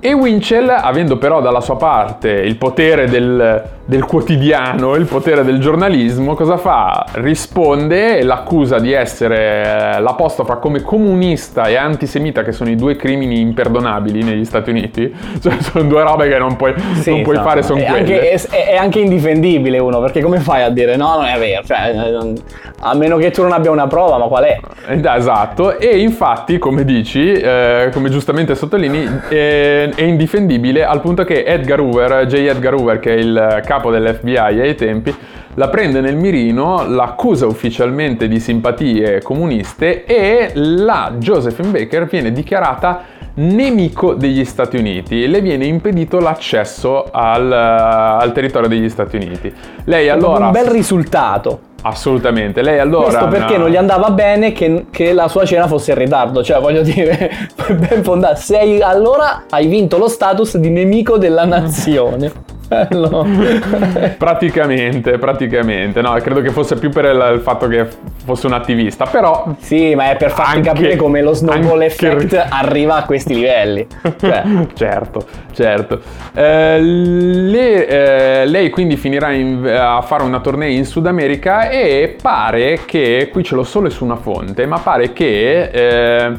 E 0.00 0.12
Winchell, 0.12 0.68
avendo 0.68 1.18
però 1.18 1.40
dalla 1.40 1.60
sua 1.60 1.76
parte 1.76 2.30
il 2.30 2.56
potere 2.56 3.08
del, 3.08 3.75
del 3.88 4.04
quotidiano, 4.04 4.96
il 4.96 5.04
potere 5.06 5.44
del 5.44 5.60
giornalismo, 5.60 6.34
cosa 6.34 6.56
fa? 6.56 7.06
Risponde 7.12 8.18
e 8.18 8.24
l'accusa 8.24 8.80
di 8.80 8.92
essere 8.92 9.94
eh, 9.96 10.00
l'apostrofa 10.00 10.56
come 10.56 10.82
comunista 10.82 11.66
e 11.66 11.76
antisemita, 11.76 12.42
che 12.42 12.50
sono 12.50 12.68
i 12.68 12.74
due 12.74 12.96
crimini 12.96 13.40
imperdonabili 13.40 14.24
negli 14.24 14.44
Stati 14.44 14.70
Uniti. 14.70 15.14
Cioè, 15.46 15.60
sono 15.60 15.84
due 15.84 16.02
robe 16.02 16.28
che 16.28 16.36
non 16.38 16.56
puoi, 16.56 16.74
Sì, 17.00 17.10
non 17.10 17.22
puoi 17.22 17.36
no, 17.36 17.42
fare, 17.42 17.62
sono 17.62 17.78
è 17.80 17.84
quelle. 17.84 17.98
anche, 18.00 18.30
è, 18.30 18.64
è 18.70 18.76
anche 18.76 18.98
indifendibile 18.98 19.78
uno, 19.78 20.00
perché 20.00 20.20
come 20.20 20.40
fai 20.40 20.62
a 20.64 20.70
dire 20.70 20.96
no, 20.96 21.14
non 21.16 21.24
è 21.26 21.38
vero? 21.38 21.62
Cioè, 21.64 21.92
non- 22.10 22.34
a 22.80 22.94
meno 22.94 23.16
che 23.16 23.30
tu 23.30 23.42
non 23.42 23.52
abbia 23.52 23.70
una 23.70 23.86
prova, 23.86 24.18
ma 24.18 24.26
qual 24.26 24.44
è? 24.44 24.58
Eh, 24.88 25.00
Esatto, 25.16 25.78
e 25.78 25.98
infatti, 26.00 26.58
come 26.58 26.84
dici, 26.84 27.32
eh, 27.32 27.88
come 27.92 28.10
giustamente 28.10 28.54
sottolinei, 28.56 29.08
eh, 29.28 29.92
è 29.94 30.02
indifendibile 30.02 30.84
al 30.84 31.00
punto 31.00 31.22
che 31.24 31.44
Edgar 31.44 31.80
Hoover, 31.80 32.26
J. 32.26 32.34
Edgar 32.48 32.74
Hoover, 32.74 32.98
che 32.98 33.14
è 33.14 33.18
il 33.18 33.62
capo 33.64 33.74
dell'FBI 33.90 34.36
ai 34.36 34.74
tempi, 34.74 35.14
la 35.54 35.68
prende 35.68 36.00
nel 36.00 36.16
mirino, 36.16 36.86
l'accusa 36.86 37.46
ufficialmente 37.46 38.28
di 38.28 38.40
simpatie 38.40 39.22
comuniste 39.22 40.04
e 40.04 40.50
la 40.54 41.14
Josephine 41.16 41.70
Baker 41.70 42.06
viene 42.06 42.30
dichiarata 42.32 43.04
nemico 43.36 44.14
degli 44.14 44.44
Stati 44.44 44.76
Uniti 44.76 45.22
e 45.22 45.26
le 45.26 45.40
viene 45.40 45.66
impedito 45.66 46.18
l'accesso 46.18 47.08
al, 47.10 47.50
al 47.50 48.32
territorio 48.32 48.68
degli 48.68 48.88
Stati 48.88 49.16
Uniti. 49.16 49.52
Lei 49.84 50.08
allora... 50.08 50.46
un 50.46 50.52
bel 50.52 50.66
risultato. 50.66 51.60
Assolutamente, 51.82 52.62
lei 52.62 52.78
allora... 52.78 53.04
Questo 53.04 53.28
perché 53.28 53.58
non 53.58 53.68
gli 53.68 53.76
andava 53.76 54.10
bene 54.10 54.52
che, 54.52 54.86
che 54.90 55.12
la 55.12 55.28
sua 55.28 55.44
cena 55.44 55.68
fosse 55.68 55.92
in 55.92 55.98
ritardo. 55.98 56.42
Cioè, 56.42 56.60
voglio 56.60 56.82
dire, 56.82 57.30
ben 57.76 58.02
fondato. 58.02 58.36
Sei, 58.36 58.80
allora 58.80 59.44
hai 59.50 59.66
vinto 59.66 59.96
lo 59.96 60.08
status 60.08 60.56
di 60.56 60.70
nemico 60.70 61.16
della 61.16 61.44
nazione. 61.44 62.32
Bello. 62.68 63.24
Praticamente, 64.18 65.18
praticamente. 65.18 66.00
No, 66.00 66.12
credo 66.20 66.40
che 66.40 66.50
fosse 66.50 66.76
più 66.76 66.90
per 66.90 67.04
il, 67.04 67.32
il 67.34 67.40
fatto 67.40 67.68
che 67.68 67.86
fosse 68.24 68.46
un 68.46 68.52
attivista, 68.54 69.04
però... 69.06 69.54
Sì, 69.60 69.94
ma 69.94 70.10
è 70.10 70.16
per 70.16 70.30
farti 70.30 70.56
Anche- 70.56 70.68
capire 70.70 70.96
come 70.96 71.22
lo 71.22 71.32
snowball 71.32 71.80
anche- 71.80 71.84
effect 71.86 72.46
arriva 72.48 72.96
a 72.96 73.04
questi 73.04 73.34
livelli. 73.34 73.86
Cioè, 74.18 74.42
certo, 74.74 75.26
certo. 75.52 76.00
Eh, 76.34 76.80
le- 76.80 77.86
eh, 77.86 78.46
lei 78.46 78.70
quindi 78.70 78.96
finirà 78.96 79.30
in- 79.30 79.64
a 79.66 80.00
fare 80.02 80.22
una 80.24 80.40
tournée 80.40 80.72
in 80.72 80.84
Sud 80.84 81.06
America 81.06 81.68
e 81.68 82.16
pare 82.20 82.80
che, 82.84 83.28
qui 83.30 83.44
ce 83.44 83.54
l'ho 83.54 83.64
solo 83.64 83.88
su 83.90 84.04
una 84.04 84.16
fonte, 84.16 84.66
ma 84.66 84.78
pare 84.78 85.12
che... 85.12 85.70
eh, 85.70 86.32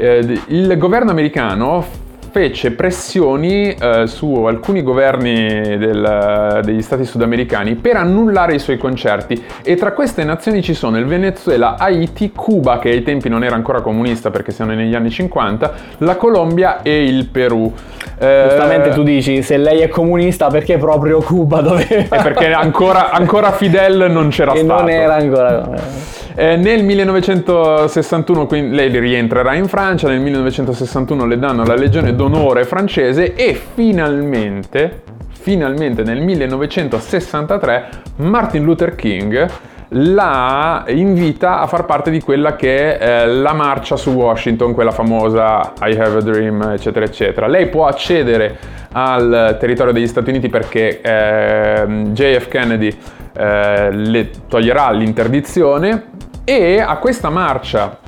eh, 0.00 0.40
il 0.46 0.78
governo 0.78 1.10
americano 1.10 1.84
fece 2.30 2.72
pressioni 2.72 3.74
eh, 3.74 4.06
su 4.06 4.44
alcuni 4.44 4.82
governi 4.82 5.76
del, 5.78 6.60
degli 6.64 6.82
stati 6.82 7.04
sudamericani 7.04 7.74
per 7.74 7.96
annullare 7.96 8.54
i 8.54 8.58
suoi 8.58 8.76
concerti 8.78 9.42
e 9.62 9.74
tra 9.76 9.92
queste 9.92 10.24
nazioni 10.24 10.62
ci 10.62 10.74
sono 10.74 10.98
il 10.98 11.06
Venezuela, 11.06 11.76
Haiti, 11.78 12.32
Cuba 12.32 12.78
che 12.78 12.90
ai 12.90 13.02
tempi 13.02 13.28
non 13.28 13.44
era 13.44 13.54
ancora 13.54 13.80
comunista 13.80 14.30
perché 14.30 14.52
siamo 14.52 14.72
negli 14.72 14.94
anni 14.94 15.10
50, 15.10 15.72
la 15.98 16.16
Colombia 16.16 16.82
e 16.82 17.04
il 17.04 17.26
Perù. 17.26 17.72
Eh, 18.18 18.44
Giustamente 18.48 18.90
tu 18.90 19.02
dici 19.02 19.42
se 19.42 19.56
lei 19.56 19.80
è 19.80 19.88
comunista 19.88 20.48
perché 20.48 20.76
proprio 20.76 21.20
Cuba 21.20 21.60
doveva... 21.60 22.16
È 22.16 22.22
perché 22.22 22.52
ancora, 22.52 23.10
ancora 23.10 23.52
Fidel 23.52 24.10
non 24.10 24.28
c'era 24.28 24.52
e 24.54 24.58
stato. 24.58 24.80
non 24.80 24.90
era 24.90 25.14
ancora... 25.14 26.17
Eh, 26.40 26.54
nel 26.54 26.84
1961 26.84 28.46
quindi, 28.46 28.76
lei 28.76 28.96
rientrerà 28.96 29.54
in 29.54 29.66
Francia, 29.66 30.06
nel 30.06 30.20
1961 30.20 31.26
le 31.26 31.36
danno 31.36 31.64
la 31.64 31.74
Legione 31.74 32.14
d'Onore 32.14 32.64
francese 32.64 33.34
e 33.34 33.54
finalmente, 33.54 35.02
finalmente 35.30 36.04
nel 36.04 36.20
1963 36.20 37.88
Martin 38.18 38.62
Luther 38.62 38.94
King 38.94 39.50
la 39.88 40.84
invita 40.86 41.58
a 41.58 41.66
far 41.66 41.86
parte 41.86 42.12
di 42.12 42.20
quella 42.20 42.54
che 42.54 42.98
è 42.98 43.26
la 43.26 43.52
marcia 43.52 43.96
su 43.96 44.10
Washington, 44.10 44.74
quella 44.74 44.92
famosa 44.92 45.72
I 45.80 45.96
have 45.98 46.18
a 46.18 46.20
dream, 46.20 46.62
eccetera, 46.72 47.04
eccetera. 47.04 47.48
Lei 47.48 47.66
può 47.66 47.88
accedere 47.88 48.56
al 48.92 49.56
territorio 49.58 49.92
degli 49.92 50.06
Stati 50.06 50.30
Uniti 50.30 50.48
perché 50.48 51.00
eh, 51.00 51.84
JF 52.12 52.46
Kennedy 52.46 52.96
eh, 53.36 53.90
le 53.90 54.30
toglierà 54.46 54.92
l'interdizione 54.92 56.26
e 56.48 56.80
a 56.80 56.96
questa 56.96 57.28
marcia 57.28 57.98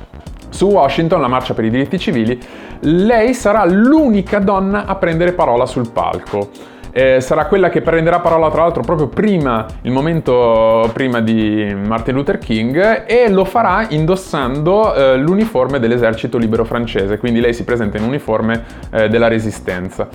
su 0.49 0.65
Washington, 0.65 1.21
la 1.21 1.27
marcia 1.27 1.53
per 1.53 1.63
i 1.63 1.69
diritti 1.69 1.99
civili, 1.99 2.41
lei 2.79 3.35
sarà 3.35 3.63
l'unica 3.65 4.39
donna 4.39 4.85
a 4.87 4.95
prendere 4.95 5.33
parola 5.33 5.67
sul 5.67 5.91
palco. 5.91 6.49
Eh, 6.91 7.21
sarà 7.21 7.45
quella 7.45 7.69
che 7.69 7.81
prenderà 7.81 8.19
parola 8.19 8.49
tra 8.49 8.63
l'altro 8.63 8.81
proprio 8.81 9.09
prima, 9.09 9.67
il 9.83 9.91
momento 9.91 10.89
prima 10.91 11.21
di 11.21 11.71
Martin 11.85 12.15
Luther 12.15 12.39
King 12.39 13.03
e 13.05 13.29
lo 13.29 13.45
farà 13.45 13.85
indossando 13.89 14.95
eh, 14.95 15.17
l'uniforme 15.17 15.77
dell'esercito 15.77 16.39
libero 16.39 16.65
francese, 16.65 17.19
quindi 17.19 17.41
lei 17.41 17.53
si 17.53 17.63
presenta 17.63 17.99
in 17.99 18.03
uniforme 18.05 18.63
eh, 18.89 19.07
della 19.07 19.27
resistenza. 19.27 20.07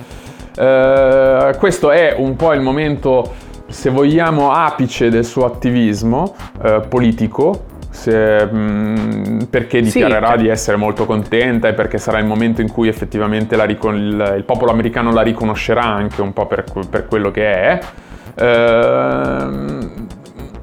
Eh, 0.57 1.55
questo 1.61 1.93
è 1.93 2.12
un 2.19 2.35
po' 2.35 2.53
il 2.55 2.61
momento, 2.61 3.35
se 3.69 3.89
vogliamo, 3.89 4.51
apice 4.51 5.11
del 5.11 5.25
suo 5.25 5.45
attivismo 5.45 6.35
eh, 6.61 6.83
politico, 6.89 7.75
se, 7.97 8.45
mh, 8.45 8.59
mm, 8.59 9.39
perché 9.51 9.81
dichiarerà 9.81 10.33
sì. 10.33 10.43
di 10.43 10.49
essere 10.49 10.77
molto 10.77 11.07
contenta 11.07 11.69
e 11.69 11.73
perché 11.73 11.99
sarà 11.99 12.19
il 12.19 12.27
momento 12.27 12.61
in 12.61 12.71
cui 12.71 12.89
effettivamente 12.89 13.57
ricon- 13.65 13.97
il, 13.97 14.35
il, 14.37 14.45
popolo 14.45 14.71
americano 14.71 15.13
la 15.13 15.23
riconoscerà 15.23 15.83
anche 15.83 16.21
un 16.21 16.33
po' 16.33 16.47
per, 16.47 16.65
per 16.89 17.07
quello 17.07 17.31
che 17.31 17.53
è. 17.53 17.79
Ehm, 18.39 20.07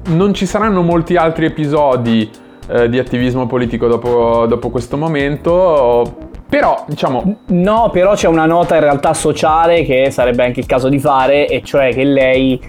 non 0.06 0.32
ci 0.32 0.46
saranno 0.46 0.82
molti 0.82 1.16
altri 1.16 1.46
episodi 1.46 2.30
eh, 2.68 2.88
di 2.88 2.98
attivismo 2.98 3.46
politico 3.46 3.88
dopo, 3.88 4.46
dopo 4.46 4.70
questo 4.70 4.96
momento, 4.96 6.30
però, 6.48 6.84
diciamo... 6.86 7.38
No, 7.46 7.90
però 7.92 8.14
c'è 8.14 8.28
una 8.28 8.46
nota 8.46 8.76
in 8.76 8.82
realtà 8.82 9.12
sociale 9.12 9.82
che 9.82 10.10
sarebbe 10.10 10.44
anche 10.44 10.60
il 10.60 10.66
caso 10.66 10.88
di 10.88 11.00
fare, 11.00 11.48
e 11.48 11.62
cioè 11.64 11.92
che 11.92 12.04
lei 12.04 12.60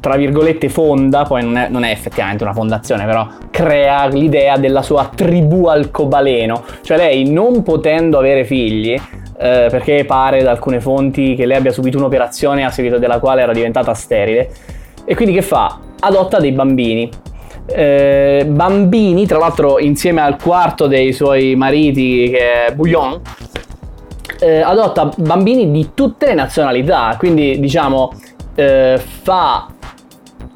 tra 0.00 0.16
virgolette 0.16 0.68
fonda, 0.68 1.24
poi 1.24 1.42
non 1.42 1.56
è, 1.56 1.68
non 1.68 1.84
è, 1.84 1.90
effettivamente 1.90 2.44
una 2.44 2.52
fondazione, 2.52 3.04
però 3.04 3.26
crea 3.50 4.06
l'idea 4.06 4.56
della 4.56 4.82
sua 4.82 5.10
tribù 5.14 5.66
alcobaleno, 5.66 6.62
cioè 6.82 6.96
lei 6.96 7.28
non 7.30 7.62
potendo 7.62 8.18
avere 8.18 8.44
figli, 8.44 8.92
eh, 8.92 9.68
perché 9.70 10.04
pare 10.04 10.42
da 10.42 10.50
alcune 10.50 10.80
fonti 10.80 11.34
che 11.34 11.46
lei 11.46 11.56
abbia 11.56 11.72
subito 11.72 11.98
un'operazione 11.98 12.64
a 12.64 12.70
seguito 12.70 12.98
della 12.98 13.18
quale 13.18 13.42
era 13.42 13.52
diventata 13.52 13.92
sterile, 13.94 14.50
e 15.04 15.14
quindi 15.14 15.34
che 15.34 15.42
fa? 15.42 15.78
Adotta 16.00 16.38
dei 16.38 16.52
bambini. 16.52 17.10
Eh, 17.70 18.46
bambini, 18.48 19.26
tra 19.26 19.38
l'altro 19.38 19.78
insieme 19.78 20.22
al 20.22 20.40
quarto 20.40 20.86
dei 20.86 21.12
suoi 21.12 21.54
mariti 21.54 22.30
che 22.30 22.66
è 22.66 22.72
Bouillon, 22.72 23.20
eh, 24.40 24.60
adotta 24.60 25.10
bambini 25.16 25.70
di 25.70 25.90
tutte 25.92 26.26
le 26.26 26.34
nazionalità, 26.34 27.14
quindi 27.18 27.58
diciamo 27.60 28.12
eh, 28.54 28.98
fa 29.22 29.66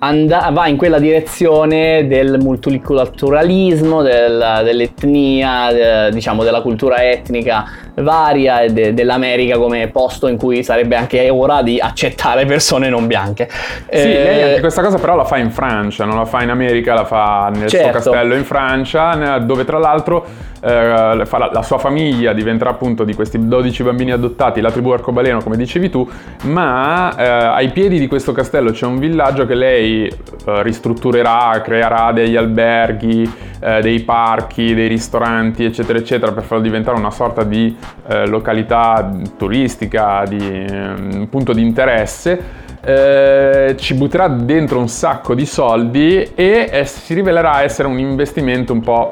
and- 0.03 0.53
va 0.53 0.67
in 0.67 0.77
quella 0.77 0.99
direzione 0.99 2.07
del 2.07 2.39
multiculturalismo, 2.41 4.03
del, 4.03 4.61
dell'etnia, 4.65 5.73
de, 5.73 6.11
diciamo 6.11 6.43
della 6.43 6.61
cultura 6.61 7.09
etnica 7.09 7.65
varia 7.95 8.61
e 8.61 8.71
de- 8.71 8.95
dell'America 8.95 9.59
come 9.59 9.89
posto 9.89 10.29
in 10.29 10.37
cui 10.37 10.63
sarebbe 10.63 10.97
anche 10.97 11.29
ora 11.31 11.63
di 11.63 11.79
accettare 11.79 12.47
persone 12.47 12.89
non 12.89 13.07
bianche. 13.07 13.49
Sì, 13.51 13.97
eh, 13.97 14.05
lei 14.05 14.43
anche 14.43 14.61
questa 14.61 14.83
cosa 14.83 14.99
però 14.99 15.17
la 15.17 15.25
fa 15.25 15.37
in 15.37 15.51
Francia, 15.51 16.05
non 16.05 16.17
la 16.17 16.25
fa 16.25 16.43
in 16.43 16.51
America, 16.51 16.95
la 16.95 17.05
fa 17.05 17.51
nel 17.55 17.69
certo. 17.69 18.01
suo 18.01 18.13
castello 18.13 18.35
in 18.35 18.45
Francia, 18.45 19.39
dove 19.39 19.65
tra 19.65 19.79
l'altro 19.79 20.51
eh, 20.65 21.17
la, 21.17 21.51
la, 21.53 21.63
sua 21.63 21.79
famiglia 21.79 22.33
diventerà 22.33 22.71
appunto 22.71 23.03
di 23.03 23.15
questi 23.15 23.49
12 23.49 23.83
bambini 23.83 24.13
adottati, 24.13 24.61
la 24.61 24.71
tribù 24.71 24.91
arcobaleno 24.91 25.43
come 25.43 25.57
dicevi 25.57 25.91
tu, 25.91 26.09
ma 26.45 27.15
eh, 27.17 27.27
ai 27.27 27.71
piedi 27.71 27.99
di 27.99 28.07
questo 28.07 28.33
castello 28.33 28.71
c'è 28.71 28.87
un 28.87 28.99
villaggio 28.99 29.45
che 29.45 29.55
lei 29.55 30.07
eh, 30.07 30.63
ristrutturerà, 30.63 31.61
creerà 31.63 32.13
degli 32.13 32.37
alberghi, 32.37 33.31
eh, 33.59 33.81
dei 33.81 34.01
parchi, 34.01 34.73
dei 34.75 34.87
ristoranti, 34.87 35.65
eccetera, 35.65 35.99
eccetera, 35.99 36.31
per 36.31 36.45
farlo 36.45 36.63
diventare 36.63 36.97
una 36.97 37.11
sorta 37.11 37.43
di 37.43 37.77
eh, 38.09 38.27
località 38.27 39.11
turistica, 39.37 40.25
di 40.27 40.67
um, 40.69 41.27
punto 41.31 41.53
di 41.53 41.63
interesse. 41.63 42.61
Eh, 42.85 43.77
ci 43.79 43.95
butterà 43.95 44.27
dentro 44.27 44.81
un 44.81 44.89
sacco 44.89 45.35
di 45.35 45.47
soldi 45.47 46.33
e 46.35 46.69
eh, 46.71 46.85
si 46.85 47.15
rivelerà 47.15 47.63
essere 47.63 47.87
un 47.87 47.99
investimento 47.99 48.73
un 48.73 48.81
po' 48.81 49.09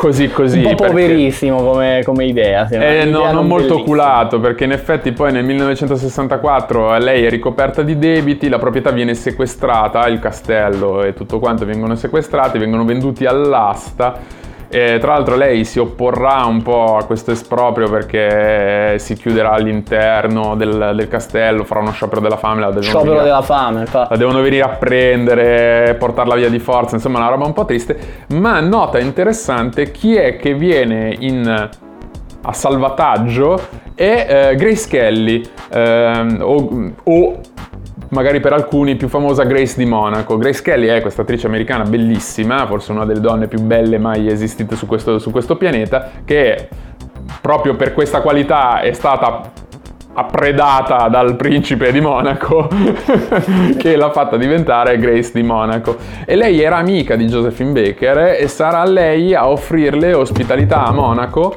così 0.00 0.30
così. 0.30 0.64
Un 0.64 0.74
po' 0.76 0.86
poverissimo 0.86 1.62
come, 1.62 2.02
come, 2.04 2.24
idea. 2.24 2.68
Eh, 2.68 3.04
no, 3.04 3.24
non, 3.24 3.34
non 3.34 3.46
molto 3.46 3.80
oculato 3.80 4.40
perché 4.40 4.64
in 4.64 4.72
effetti 4.72 5.12
poi 5.12 5.32
nel 5.32 5.44
1964 5.44 6.96
lei 6.98 7.24
è 7.24 7.30
ricoperta 7.30 7.82
di 7.82 7.98
debiti, 7.98 8.48
la 8.48 8.58
proprietà 8.58 8.90
viene 8.92 9.14
sequestrata, 9.14 10.06
il 10.06 10.20
castello 10.20 11.02
e 11.02 11.12
tutto 11.12 11.38
quanto 11.38 11.66
vengono 11.66 11.96
sequestrati, 11.96 12.58
vengono 12.58 12.84
venduti 12.84 13.26
all'asta 13.26 14.38
e 14.70 14.98
tra 15.00 15.14
l'altro 15.14 15.34
lei 15.34 15.64
si 15.64 15.80
opporrà 15.80 16.44
un 16.44 16.62
po' 16.62 16.96
a 16.96 17.04
questo 17.04 17.32
esproprio 17.32 17.90
perché 17.90 18.98
si 19.00 19.14
chiuderà 19.14 19.50
all'interno 19.50 20.54
del, 20.54 20.92
del 20.94 21.08
castello, 21.08 21.64
farà 21.64 21.80
uno 21.80 21.90
sciopero 21.90 22.20
della 22.20 22.36
fame. 22.36 22.60
La 22.60 22.80
sciopero 22.80 23.02
venire, 23.02 23.24
della 23.24 23.42
fame, 23.42 23.80
infatti. 23.80 24.10
La 24.10 24.16
devono 24.16 24.40
venire 24.40 24.62
a 24.62 24.68
prendere, 24.68 25.96
portarla 25.98 26.36
via 26.36 26.48
di 26.48 26.60
forza, 26.60 26.94
insomma 26.94 27.18
una 27.18 27.30
roba 27.30 27.46
un 27.46 27.52
po' 27.52 27.64
triste. 27.64 28.24
Ma 28.28 28.60
nota 28.60 29.00
interessante 29.00 29.90
chi 29.90 30.14
è 30.14 30.36
che 30.36 30.54
viene 30.54 31.16
in 31.18 31.68
a 32.42 32.52
salvataggio 32.52 33.60
è 33.94 34.50
eh, 34.50 34.56
Grace 34.56 34.88
Kelly 34.88 35.42
eh, 35.70 36.36
o, 36.40 36.92
o 37.02 37.40
magari 38.10 38.40
per 38.40 38.52
alcuni 38.52 38.96
più 38.96 39.08
famosa 39.08 39.44
Grace 39.44 39.74
di 39.76 39.86
Monaco. 39.86 40.38
Grace 40.38 40.62
Kelly 40.62 40.86
è 40.86 41.00
questa 41.00 41.22
attrice 41.22 41.46
americana 41.46 41.84
bellissima, 41.84 42.66
forse 42.66 42.92
una 42.92 43.04
delle 43.04 43.20
donne 43.20 43.48
più 43.48 43.60
belle 43.60 43.98
mai 43.98 44.28
esistite 44.28 44.76
su 44.76 44.86
questo, 44.86 45.18
su 45.18 45.30
questo 45.30 45.56
pianeta, 45.56 46.10
che 46.24 46.68
proprio 47.40 47.74
per 47.76 47.92
questa 47.92 48.20
qualità 48.20 48.80
è 48.80 48.92
stata 48.92 49.52
appredata 50.12 51.08
dal 51.08 51.36
principe 51.36 51.92
di 51.92 52.00
Monaco 52.00 52.68
che 53.78 53.94
l'ha 53.94 54.10
fatta 54.10 54.36
diventare 54.36 54.98
Grace 54.98 55.30
di 55.32 55.42
Monaco 55.42 55.96
e 56.24 56.34
lei 56.34 56.60
era 56.60 56.78
amica 56.78 57.14
di 57.14 57.26
Josephine 57.26 57.70
Baker 57.70 58.36
e 58.40 58.48
sarà 58.48 58.82
lei 58.84 59.34
a 59.34 59.48
offrirle 59.48 60.12
ospitalità 60.12 60.84
a 60.84 60.90
Monaco 60.90 61.54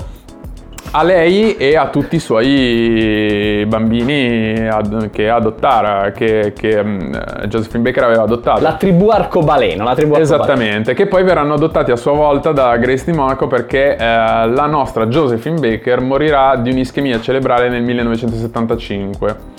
a 0.96 1.02
lei 1.02 1.56
e 1.58 1.76
a 1.76 1.88
tutti 1.88 2.18
i 2.18 2.20
suoi 2.20 3.66
bambini 3.68 4.68
ad, 4.68 5.10
che 5.10 5.28
adottara, 5.28 6.12
che, 6.12 6.54
che 6.56 6.78
um, 6.78 7.10
Josephine 7.48 7.82
Baker 7.82 8.04
aveva 8.04 8.24
adottato. 8.24 8.62
La 8.62 8.76
tribù 8.76 9.10
arcobaleno, 9.10 9.84
la 9.84 9.96
tribù 9.96 10.14
arcobaleno. 10.14 10.44
Esattamente, 10.44 10.94
che 10.94 11.08
poi 11.08 11.24
verranno 11.24 11.56
adottati 11.56 11.90
a 11.90 11.96
sua 11.96 12.12
volta 12.12 12.52
da 12.52 12.78
Grace 12.78 13.06
di 13.06 13.14
Monaco 13.14 13.48
perché 13.48 13.96
eh, 13.96 13.98
la 13.98 14.68
nostra 14.68 15.08
Josephine 15.08 15.60
Baker 15.60 16.00
morirà 16.00 16.58
di 16.58 16.70
un'ischemia 16.70 17.20
cerebrale 17.22 17.70
nel 17.70 17.82
1975. 17.82 19.52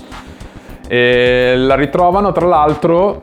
E 0.86 1.54
la 1.56 1.74
ritrovano 1.74 2.30
tra 2.30 2.46
l'altro 2.46 3.22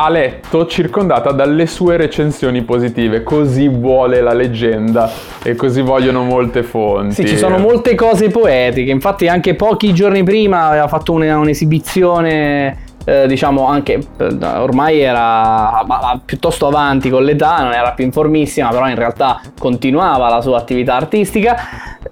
a 0.00 0.08
letto 0.08 0.66
circondata 0.66 1.32
dalle 1.32 1.66
sue 1.66 1.96
recensioni 1.96 2.62
positive. 2.62 3.24
Così 3.24 3.68
vuole 3.68 4.20
la 4.20 4.32
leggenda 4.32 5.10
e 5.42 5.56
così 5.56 5.80
vogliono 5.80 6.22
molte 6.22 6.62
fonti. 6.62 7.14
Sì, 7.14 7.26
ci 7.26 7.36
sono 7.36 7.58
molte 7.58 7.96
cose 7.96 8.28
poetiche. 8.28 8.92
Infatti, 8.92 9.26
anche 9.26 9.56
pochi 9.56 9.92
giorni 9.92 10.22
prima 10.22 10.66
aveva 10.66 10.86
fatto 10.86 11.12
un'esibizione 11.12 12.86
eh, 13.08 13.26
diciamo 13.26 13.66
anche 13.66 13.98
eh, 14.18 14.36
ormai 14.42 15.00
era 15.00 15.82
piuttosto 16.22 16.66
avanti 16.66 17.08
con 17.08 17.24
l'età, 17.24 17.62
non 17.62 17.72
era 17.72 17.92
più 17.92 18.04
informissima, 18.04 18.68
però 18.68 18.86
in 18.86 18.96
realtà 18.96 19.40
continuava 19.58 20.28
la 20.28 20.42
sua 20.42 20.58
attività 20.58 20.96
artistica. 20.96 21.56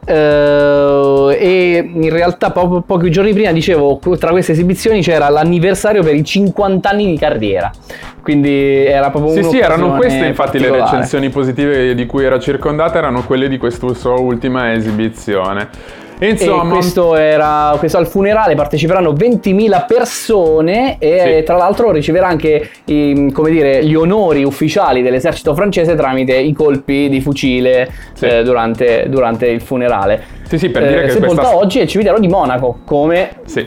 Eh, 0.06 1.36
e 1.38 1.90
in 1.92 2.10
realtà 2.10 2.50
po- 2.50 2.82
pochi 2.86 3.10
giorni 3.10 3.32
prima 3.32 3.52
dicevo 3.52 4.00
tra 4.18 4.30
queste 4.30 4.52
esibizioni 4.52 5.02
c'era 5.02 5.28
l'anniversario 5.28 6.02
per 6.02 6.14
i 6.14 6.24
50 6.24 6.88
anni 6.88 7.06
di 7.06 7.18
carriera 7.18 7.70
quindi 8.26 8.84
era 8.84 9.10
proprio 9.10 9.40
Sì, 9.40 9.44
sì, 9.44 9.58
erano 9.60 9.94
queste 9.94 10.26
infatti 10.26 10.58
le 10.58 10.72
recensioni 10.72 11.28
positive 11.28 11.94
di 11.94 12.06
cui 12.06 12.24
era 12.24 12.40
circondata, 12.40 12.98
erano 12.98 13.22
quelle 13.22 13.46
di 13.46 13.56
questa 13.56 13.94
sua 13.94 14.14
ultima 14.14 14.72
esibizione. 14.72 15.68
Insomma, 16.20 16.72
questo 16.72 17.14
era 17.14 17.74
questo 17.79 17.98
al 17.98 18.07
funerale 18.07 18.55
parteciperanno 18.55 19.12
20.000 19.12 19.85
persone 19.87 20.96
e 20.98 21.37
Sì. 21.38 21.42
tra 21.44 21.57
l'altro 21.57 21.90
riceverà 21.90 22.26
anche 22.26 22.70
i- 22.87 23.31
come 23.33 23.50
dire, 23.50 23.85
gli 23.85 23.94
onori 23.94 24.42
ufficiali 24.44 25.02
dell'esercito 25.02 25.55
francese 25.55 25.94
tramite 25.94 26.35
i 26.35 26.52
colpi 26.55 27.09
di 27.11 27.20
fucile 27.20 27.90
Sì. 28.14 28.26
eh, 28.26 28.42
durante, 28.42 29.07
durante 29.09 29.46
il 29.48 29.61
funerale. 29.61 30.22
Sì, 30.44 30.59
sì, 30.59 30.70
per 30.70 30.87
dire 30.87 31.02
che 31.02 31.11
sepolta 31.11 31.35
questa- 31.42 31.57
oggi 31.57 31.81
al 31.81 31.87
cimitero 31.87 32.18
di 32.18 32.29
Monaco, 32.29 32.79
come 32.85 33.31
sì, 33.44 33.66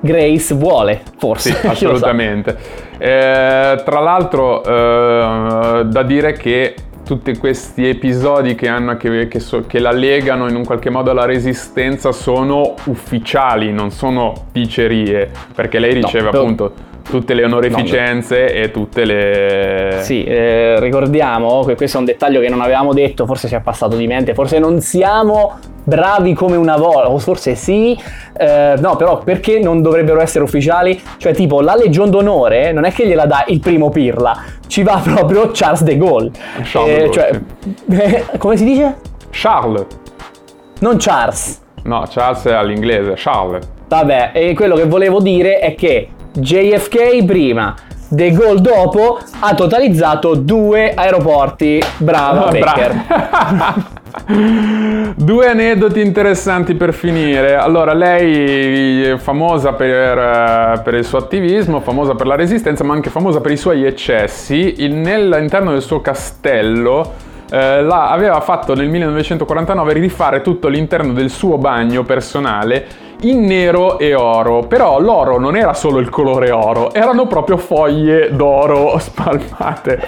Grace 0.00 0.54
vuole, 0.54 1.00
forse. 1.18 1.52
Sì, 1.52 1.66
assolutamente. 1.66 2.56
Eh, 2.98 3.80
tra 3.84 4.00
l'altro, 4.00 4.62
eh, 4.64 5.84
da 5.84 6.02
dire 6.02 6.32
che 6.32 6.74
tutti 7.08 7.38
questi 7.38 7.88
episodi 7.88 8.54
che, 8.54 8.68
hanno, 8.68 8.98
che, 8.98 9.28
che, 9.28 9.40
so- 9.40 9.64
che 9.66 9.78
la 9.78 9.92
legano 9.92 10.46
in 10.46 10.54
un 10.54 10.62
qualche 10.62 10.90
modo 10.90 11.10
alla 11.10 11.24
resistenza 11.24 12.12
sono 12.12 12.74
ufficiali, 12.84 13.72
non 13.72 13.90
sono 13.90 14.34
dicerie, 14.52 15.30
perché 15.54 15.78
lei 15.78 15.94
riceve 15.94 16.28
però- 16.28 16.42
appunto 16.42 16.72
tutte 17.08 17.32
le 17.32 17.44
onorificenze 17.44 18.52
e 18.52 18.70
tutte 18.70 19.06
le... 19.06 20.00
Sì, 20.02 20.24
eh, 20.24 20.78
ricordiamo 20.78 21.64
che 21.64 21.74
questo 21.74 21.96
è 21.96 22.00
un 22.00 22.04
dettaglio 22.04 22.40
che 22.40 22.50
non 22.50 22.60
avevamo 22.60 22.92
detto, 22.92 23.24
forse 23.24 23.48
ci 23.48 23.54
è 23.54 23.60
passato 23.60 23.96
di 23.96 24.06
mente, 24.06 24.34
forse 24.34 24.58
non 24.58 24.82
siamo 24.82 25.58
bravi 25.82 26.34
come 26.34 26.56
una 26.56 26.76
volta, 26.76 27.08
o 27.08 27.16
forse 27.16 27.54
sì, 27.54 27.98
eh, 28.36 28.74
no, 28.78 28.96
però 28.96 29.20
perché 29.20 29.58
non 29.58 29.80
dovrebbero 29.80 30.20
essere 30.20 30.44
ufficiali? 30.44 31.00
Cioè, 31.16 31.32
tipo, 31.32 31.62
la 31.62 31.74
Legion 31.74 32.10
d'Onore 32.10 32.72
non 32.72 32.84
è 32.84 32.92
che 32.92 33.06
gliela 33.06 33.24
dà 33.24 33.44
il 33.48 33.60
primo 33.60 33.88
Pirla, 33.88 34.36
ci 34.68 34.82
va 34.84 35.00
proprio 35.04 35.50
Charles 35.52 35.82
de 35.82 35.96
Gaulle. 35.96 36.30
Charles 36.62 37.02
Eh, 37.02 37.10
cioè, 37.10 37.40
come 38.38 38.56
si 38.56 38.64
dice? 38.64 38.96
Charles. 39.30 39.86
Non 40.80 40.96
Charles. 40.98 41.58
No, 41.82 42.04
Charles 42.08 42.44
è 42.44 42.52
all'inglese, 42.52 43.14
Charles. 43.16 43.66
Vabbè, 43.88 44.30
e 44.34 44.54
quello 44.54 44.76
che 44.76 44.84
volevo 44.86 45.20
dire 45.20 45.58
è 45.58 45.74
che 45.74 46.08
JFK 46.32 47.24
prima, 47.24 47.74
De 48.08 48.30
Gaulle 48.30 48.60
dopo, 48.60 49.18
ha 49.40 49.54
totalizzato 49.54 50.34
due 50.34 50.92
aeroporti. 50.94 51.82
Brava, 51.98 52.46
Ah, 52.48 52.50
Becker. 52.50 53.04
bra- 53.06 53.74
Due 55.16 55.46
aneddoti 55.46 56.00
interessanti 56.00 56.74
per 56.74 56.92
finire. 56.92 57.56
Allora, 57.56 57.92
lei 57.94 59.02
è 59.02 59.16
famosa 59.16 59.72
per, 59.72 60.18
eh, 60.18 60.80
per 60.82 60.94
il 60.94 61.04
suo 61.04 61.18
attivismo, 61.18 61.80
famosa 61.80 62.14
per 62.14 62.26
la 62.26 62.34
resistenza, 62.34 62.84
ma 62.84 62.94
anche 62.94 63.10
famosa 63.10 63.40
per 63.40 63.52
i 63.52 63.56
suoi 63.56 63.84
eccessi. 63.84 64.74
Il- 64.78 64.94
nell'interno 64.94 65.72
del 65.72 65.82
suo 65.82 66.00
castello 66.00 67.26
eh, 67.50 67.82
la- 67.82 68.10
aveva 68.10 68.40
fatto 68.40 68.74
nel 68.74 68.88
1949 68.88 69.92
rifare 69.94 70.40
tutto 70.42 70.68
l'interno 70.68 71.12
del 71.12 71.30
suo 71.30 71.58
bagno 71.58 72.02
personale 72.04 73.06
in 73.22 73.44
nero 73.46 73.98
e 73.98 74.14
oro. 74.14 74.60
Però 74.60 75.00
l'oro 75.00 75.40
non 75.40 75.56
era 75.56 75.74
solo 75.74 75.98
il 75.98 76.08
colore 76.08 76.50
oro, 76.52 76.92
erano 76.92 77.26
proprio 77.26 77.56
foglie 77.56 78.28
d'oro 78.32 78.96
spalmate 79.00 80.00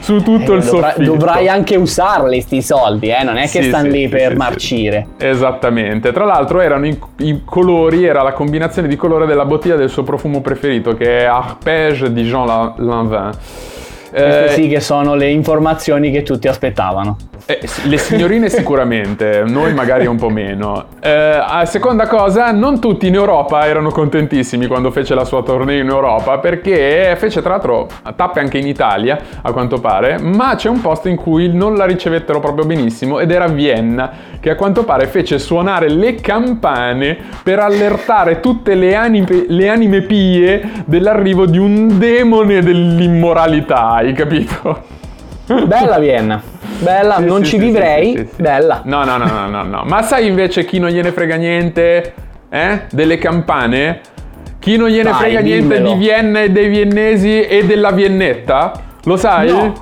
su 0.00 0.22
tutto 0.22 0.52
il 0.52 0.60
Eh, 0.62 0.64
Dovrai, 0.64 0.90
soffitto. 0.92 1.02
dovrai 1.10 1.48
anche 1.48 1.76
usarli 1.76 2.40
sti 2.40 2.62
soldi, 2.62 3.08
eh? 3.08 3.24
non 3.24 3.36
è 3.36 3.42
che 3.48 3.62
Sì, 3.62 3.68
stanno 3.68 3.90
sì, 3.90 3.96
lì 3.96 4.02
sì, 4.02 4.08
per 4.10 4.36
marcire. 4.36 5.06
Esattamente. 5.18 6.12
Tra 6.12 6.24
l'altro 6.24 6.60
erano 6.60 6.86
i, 6.86 6.96
i 7.16 7.40
colori, 7.44 8.04
era 8.04 8.22
la 8.22 8.32
combinazione 8.32 8.86
di 8.86 8.94
colore 8.96 9.26
della 9.26 9.44
bottiglia 9.44 9.74
del 9.76 9.88
suo 9.88 10.04
profumo 10.04 10.40
preferito, 10.40 10.94
che 10.94 11.20
è 11.20 11.24
Arpège 11.24 12.12
di 12.12 12.22
Jean 12.22 12.46
La- 12.46 12.74
Lanvin. 12.76 13.30
Queste 14.12 14.44
Eh, 14.44 14.48
sì 14.50 14.68
che 14.68 14.80
sono 14.80 15.14
le 15.14 15.30
informazioni 15.30 16.10
che 16.10 16.22
tutti 16.22 16.46
aspettavano. 16.46 17.16
eh, 17.46 17.58
le 17.84 17.96
signorine 17.96 18.48
sicuramente, 18.48 19.42
noi 19.48 19.72
magari 19.72 20.06
un 20.06 20.16
po' 20.16 20.28
meno. 20.28 20.84
Eh, 21.00 21.40
seconda 21.64 22.06
cosa, 22.06 22.52
non 22.52 22.78
tutti 22.78 23.08
in 23.08 23.14
Europa 23.14 23.66
erano 23.66 23.90
contentissimi 23.90 24.66
quando 24.66 24.90
fece 24.90 25.14
la 25.14 25.24
sua 25.24 25.42
tournée 25.42 25.80
in 25.80 25.88
Europa, 25.88 26.38
perché 26.38 27.14
fece 27.18 27.40
tra 27.40 27.52
l'altro 27.52 27.88
tappe 28.14 28.40
anche 28.40 28.58
in 28.58 28.66
Italia, 28.66 29.18
a 29.40 29.50
quanto 29.52 29.80
pare, 29.80 30.18
ma 30.20 30.54
c'è 30.54 30.68
un 30.68 30.80
posto 30.80 31.08
in 31.08 31.16
cui 31.16 31.48
non 31.52 31.74
la 31.74 31.86
ricevettero 31.86 32.38
proprio 32.38 32.64
benissimo 32.64 33.18
ed 33.18 33.30
era 33.30 33.48
Vienna, 33.48 34.10
che 34.38 34.50
a 34.50 34.54
quanto 34.54 34.84
pare 34.84 35.06
fece 35.06 35.38
suonare 35.38 35.88
le 35.88 36.16
campane 36.16 37.16
per 37.42 37.58
allertare 37.58 38.40
tutte 38.40 38.74
le 38.74 38.94
anime, 38.94 39.46
le 39.48 39.68
anime 39.68 40.02
pie 40.02 40.84
dell'arrivo 40.84 41.46
di 41.46 41.58
un 41.58 41.98
demone 41.98 42.60
dell'immoralità, 42.60 44.01
hai 44.08 44.12
capito? 44.14 45.00
Bella 45.66 45.98
Vienna, 45.98 46.40
bella, 46.78 47.16
Sì, 47.16 47.24
non 47.24 47.44
sì, 47.44 47.50
ci 47.50 47.58
sì, 47.58 47.64
vivrei, 47.64 48.28
bella. 48.36 48.82
No, 48.84 49.04
no, 49.04 49.16
no, 49.16 49.26
no, 49.26 49.46
no, 49.48 49.62
no. 49.64 49.82
Ma 49.84 50.02
sai 50.02 50.26
invece 50.28 50.64
chi 50.64 50.78
non 50.78 50.90
gliene 50.90 51.12
frega 51.12 51.34
niente? 51.36 52.14
Eh? 52.48 52.82
Delle 52.90 53.18
campane? 53.18 54.00
Chi 54.60 54.76
non 54.76 54.88
gliene 54.88 55.10
Vai, 55.10 55.18
frega 55.18 55.40
niente 55.40 55.74
dimmelo. 55.76 55.92
di 55.94 55.98
Vienna 55.98 56.40
e 56.42 56.50
dei 56.50 56.68
viennesi 56.68 57.42
e 57.42 57.64
della 57.66 57.90
Viennetta? 57.90 58.72
Lo 59.04 59.16
sai? 59.16 59.50
No. 59.50 59.72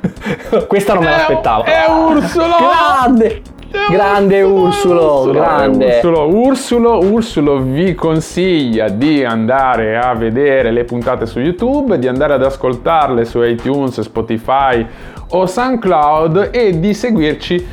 Questa 0.66 0.94
non 0.94 1.04
me 1.04 1.10
È- 1.10 1.16
l'aspettavo. 1.16 1.64
È 1.64 1.84
Ursulo! 1.88 2.56
Grande! 2.58 3.42
Grande 3.88 4.42
Ursulo, 4.42 5.30
grande. 5.32 5.86
Ursulo, 5.86 6.28
Ursulo, 6.28 6.98
Ursulo 6.98 7.58
vi 7.58 7.94
consiglia 7.94 8.88
di 8.88 9.24
andare 9.24 9.96
a 9.96 10.14
vedere 10.14 10.70
le 10.70 10.84
puntate 10.84 11.24
su 11.24 11.40
YouTube, 11.40 11.98
di 11.98 12.06
andare 12.06 12.34
ad 12.34 12.44
ascoltarle 12.44 13.24
su 13.24 13.42
iTunes, 13.42 14.00
Spotify 14.00 14.86
o 15.30 15.46
SoundCloud 15.46 16.50
e 16.52 16.78
di 16.78 16.92
seguirci 16.92 17.66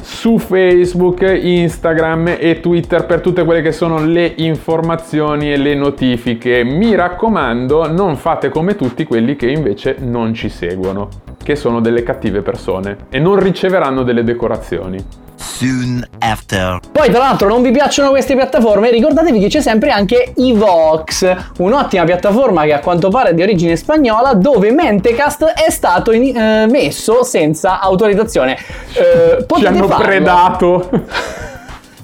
su 0.00 0.38
Facebook, 0.38 1.22
Instagram 1.22 2.36
e 2.38 2.60
Twitter 2.60 3.04
per 3.04 3.20
tutte 3.20 3.44
quelle 3.44 3.62
che 3.62 3.72
sono 3.72 4.04
le 4.04 4.32
informazioni 4.36 5.52
e 5.52 5.56
le 5.56 5.74
notifiche. 5.74 6.62
Mi 6.62 6.94
raccomando, 6.94 7.90
non 7.90 8.16
fate 8.16 8.48
come 8.48 8.76
tutti 8.76 9.04
quelli 9.04 9.34
che 9.34 9.50
invece 9.50 9.96
non 9.98 10.32
ci 10.32 10.48
seguono, 10.48 11.08
che 11.46 11.54
sono 11.54 11.80
delle 11.80 12.02
cattive 12.02 12.42
persone 12.42 12.96
e 13.08 13.20
non 13.20 13.38
riceveranno 13.38 14.02
delle 14.02 14.24
decorazioni. 14.24 14.98
Soon 15.36 16.04
after. 16.18 16.80
Poi 16.90 17.08
tra 17.08 17.20
l'altro 17.20 17.46
non 17.46 17.62
vi 17.62 17.70
piacciono 17.70 18.10
queste 18.10 18.34
piattaforme, 18.34 18.90
ricordatevi 18.90 19.38
che 19.38 19.46
c'è 19.46 19.60
sempre 19.60 19.90
anche 19.90 20.32
Evox, 20.36 21.36
un'ottima 21.58 22.02
piattaforma 22.02 22.64
che 22.64 22.72
a 22.72 22.80
quanto 22.80 23.10
pare 23.10 23.28
è 23.30 23.34
di 23.34 23.42
origine 23.42 23.76
spagnola 23.76 24.34
dove 24.34 24.72
Mentecast 24.72 25.44
è 25.44 25.70
stato 25.70 26.10
in- 26.10 26.36
eh, 26.36 26.66
messo 26.66 27.22
senza 27.22 27.78
autorizzazione. 27.78 28.58
Eh, 28.94 29.46
Ci 29.56 29.66
hanno 29.66 29.86
farlo. 29.86 30.04
predato. 30.04 30.90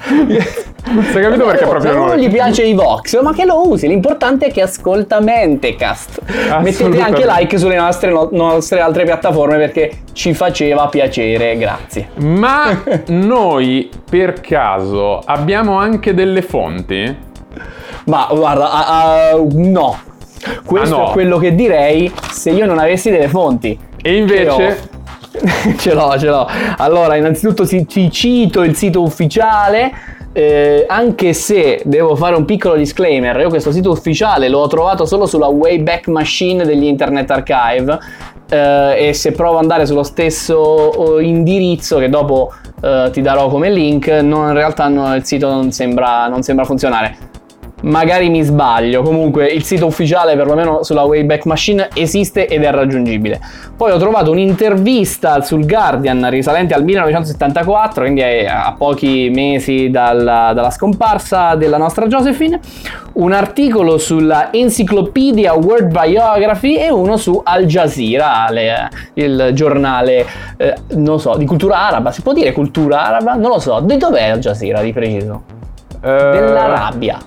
Non 0.84 1.04
è 1.04 1.20
capito 1.20 1.44
perché 1.46 1.64
proprio 1.64 1.94
uno 1.94 2.06
noi. 2.06 2.20
gli 2.20 2.30
piace 2.30 2.64
Evox, 2.64 3.20
ma 3.22 3.32
che 3.32 3.44
lo 3.44 3.68
usi, 3.68 3.86
l'importante 3.86 4.46
è 4.46 4.52
che 4.52 4.62
ascolta 4.62 5.20
Mentecast. 5.20 6.20
Mettete 6.60 7.00
anche 7.00 7.24
like 7.24 7.56
sulle 7.56 7.76
nostre, 7.76 8.10
no- 8.10 8.28
nostre 8.32 8.80
altre 8.80 9.04
piattaforme 9.04 9.56
perché 9.58 9.98
ci 10.12 10.34
faceva 10.34 10.88
piacere, 10.88 11.56
grazie. 11.56 12.08
Ma 12.16 12.82
noi 13.08 13.88
per 14.10 14.40
caso 14.40 15.20
abbiamo 15.24 15.78
anche 15.78 16.14
delle 16.14 16.42
fonti? 16.42 17.16
Ma 18.06 18.26
guarda, 18.30 18.70
ah, 18.72 19.30
ah, 19.30 19.40
no. 19.52 19.98
Questo 20.64 20.96
Ah, 20.96 20.98
no. 20.98 21.08
è 21.10 21.12
quello 21.12 21.38
che 21.38 21.54
direi 21.54 22.12
se 22.32 22.50
io 22.50 22.66
non 22.66 22.78
avessi 22.80 23.10
delle 23.10 23.28
fonti. 23.28 23.78
E 24.02 24.16
invece 24.16 24.88
ce 25.78 25.94
l'ho, 25.94 26.18
ce 26.18 26.26
l'ho. 26.26 26.48
Allora, 26.78 27.14
innanzitutto 27.14 27.64
ti, 27.64 27.86
ti 27.86 28.10
cito 28.10 28.62
il 28.64 28.74
sito 28.74 29.00
ufficiale. 29.00 29.92
Eh, 30.32 30.84
anche 30.88 31.32
se 31.32 31.82
devo 31.84 32.16
fare 32.16 32.36
un 32.36 32.44
piccolo 32.44 32.76
disclaimer, 32.76 33.38
io 33.40 33.48
questo 33.48 33.70
sito 33.72 33.90
ufficiale 33.90 34.48
l'ho 34.48 34.66
trovato 34.66 35.04
solo 35.04 35.26
sulla 35.26 35.48
Wayback 35.48 36.08
Machine 36.08 36.64
degli 36.64 36.84
Internet 36.84 37.30
Archive. 37.30 37.98
eh, 38.48 39.08
e 39.08 39.12
se 39.14 39.32
provo 39.32 39.56
ad 39.56 39.62
andare 39.62 39.86
sullo 39.86 40.02
stesso 40.02 40.56
oh, 40.56 41.20
indirizzo 41.20 41.98
che 41.98 42.08
dopo 42.10 42.52
eh, 42.82 43.08
ti 43.10 43.22
darò 43.22 43.48
come 43.48 43.70
link, 43.70 44.08
no, 44.08 44.48
in 44.48 44.54
realtà 44.54 44.88
no, 44.88 45.14
il 45.14 45.24
sito 45.24 45.48
non 45.48 45.72
sembra, 45.72 46.26
non 46.28 46.42
sembra 46.42 46.64
funzionare. 46.64 47.16
Magari 47.82 48.28
mi 48.28 48.42
sbaglio, 48.42 49.02
comunque 49.02 49.46
il 49.46 49.64
sito 49.64 49.86
ufficiale 49.86 50.36
perlomeno 50.36 50.82
sulla 50.82 51.02
Wayback 51.02 51.46
Machine 51.46 51.88
esiste 51.94 52.46
ed 52.46 52.62
è 52.62 52.70
raggiungibile. 52.70 53.40
Poi 53.76 53.90
ho 53.90 53.98
trovato 53.98 54.30
un'intervista 54.30 55.40
sul 55.42 55.66
Guardian 55.66 56.30
risalente 56.30 56.74
al 56.74 56.84
1974, 56.84 58.02
quindi 58.02 58.22
a 58.22 58.74
pochi 58.78 59.30
mesi 59.34 59.90
dalla, 59.90 60.52
dalla 60.54 60.70
scomparsa 60.70 61.56
della 61.56 61.76
nostra 61.76 62.06
Josephine, 62.06 62.60
un 63.14 63.32
articolo 63.32 63.98
sulla 63.98 64.52
Encyclopedia 64.52 65.52
World 65.54 65.90
Biography 65.90 66.76
e 66.76 66.90
uno 66.90 67.16
su 67.16 67.40
Al 67.42 67.64
Jazeera, 67.66 68.46
le, 68.50 68.88
il 69.14 69.50
giornale, 69.54 70.24
eh, 70.56 70.74
non 70.94 71.18
so, 71.18 71.36
di 71.36 71.44
cultura 71.44 71.78
araba, 71.78 72.12
si 72.12 72.22
può 72.22 72.32
dire 72.32 72.52
cultura 72.52 73.06
araba? 73.06 73.34
Non 73.34 73.50
lo 73.50 73.58
so, 73.58 73.80
di 73.80 73.96
dov'è 73.96 74.28
Al 74.28 74.38
Jazeera 74.38 74.80
di 74.80 74.92
preciso? 74.92 75.42
Eh, 76.00 76.08
Dell'Arabia. 76.08 77.18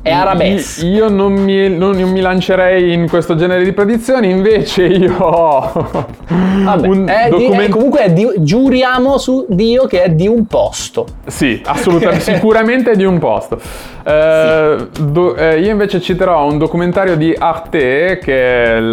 È 0.00 0.10
arabesco. 0.10 0.86
Io 0.86 0.96
io 0.98 1.08
non 1.08 1.32
mi, 1.34 1.68
non 1.68 1.96
mi 1.96 2.20
lancerei 2.20 2.92
in 2.92 3.08
questo 3.08 3.34
genere 3.36 3.62
di 3.64 3.72
predizioni, 3.72 4.30
invece 4.30 4.84
io 4.84 5.16
ho 5.18 6.06
Vabbè, 6.28 6.86
un 6.88 7.06
è 7.06 7.24
di- 7.24 7.30
document- 7.30 7.68
è- 7.68 7.68
comunque 7.68 8.00
è 8.00 8.12
di- 8.12 8.32
giuriamo 8.38 9.18
su 9.18 9.44
Dio 9.48 9.86
che 9.86 10.02
è 10.04 10.10
di 10.10 10.26
un 10.26 10.46
posto. 10.46 11.06
Sì, 11.26 11.60
assolutamente, 11.64 12.32
sicuramente 12.34 12.96
di 12.96 13.04
un 13.04 13.18
posto. 13.18 13.60
Eh, 14.04 14.76
do- 15.00 15.36
eh, 15.36 15.60
io 15.60 15.70
invece 15.70 16.00
citerò 16.00 16.46
un 16.46 16.56
documentario 16.58 17.14
di 17.16 17.34
Arte, 17.38 18.18
che 18.22 18.64
è 18.64 18.76
il, 18.76 18.86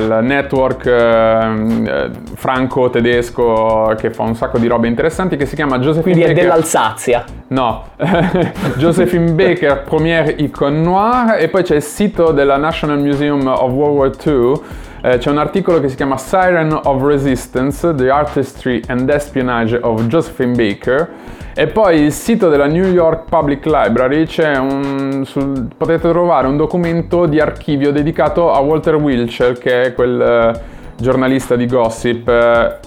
il 0.00 0.18
network 0.22 0.86
eh, 0.86 2.10
franco-tedesco 2.34 3.94
che 3.98 4.10
fa 4.10 4.22
un 4.22 4.34
sacco 4.34 4.58
di 4.58 4.66
robe 4.66 4.88
interessanti, 4.88 5.36
che 5.36 5.46
si 5.46 5.54
chiama 5.54 5.78
Josephine 5.78 6.14
Quindi 6.14 6.22
è 6.22 6.26
Baker. 6.34 6.42
dell'Alsazia. 6.42 7.24
No, 7.48 7.84
Josephine 8.78 9.30
Baker, 9.32 9.84
Première 10.22 10.40
Icon 10.40 10.82
Noire, 10.82 11.38
e 11.38 11.48
poi 11.48 11.64
c'è 11.64 11.74
il 11.76 11.82
sito 11.82 12.30
della 12.30 12.56
National 12.56 13.00
Museum 13.00 13.44
of 13.46 13.72
World 13.72 13.96
War 13.96 14.10
II. 14.24 14.60
eh, 15.02 15.18
c'è 15.18 15.30
un 15.30 15.38
articolo 15.38 15.80
che 15.80 15.88
si 15.88 15.96
chiama 15.96 16.16
Siren 16.16 16.78
of 16.84 17.02
Resistance, 17.02 17.92
The 17.94 18.08
Artistry 18.08 18.80
and 18.86 19.08
Espionage 19.10 19.76
of 19.82 20.06
Josephine 20.06 20.54
Baker. 20.54 21.08
E 21.54 21.66
poi 21.66 22.02
il 22.02 22.12
sito 22.12 22.48
della 22.48 22.66
New 22.66 22.84
York 22.84 23.24
Public 23.28 23.66
Library 23.66 24.26
c'è 24.26 24.56
un, 24.56 25.24
sul- 25.26 25.68
potete 25.76 26.08
trovare 26.08 26.46
un 26.46 26.56
documento 26.56 27.26
di 27.26 27.40
archivio 27.40 27.90
dedicato 27.90 28.52
a 28.52 28.60
Walter 28.60 28.94
Wilshire, 28.94 29.54
che 29.54 29.82
è 29.82 29.94
quel 29.94 30.20
eh, 30.20 30.60
giornalista 30.98 31.56
di 31.56 31.66
gossip 31.66 32.28
eh, 32.28 32.78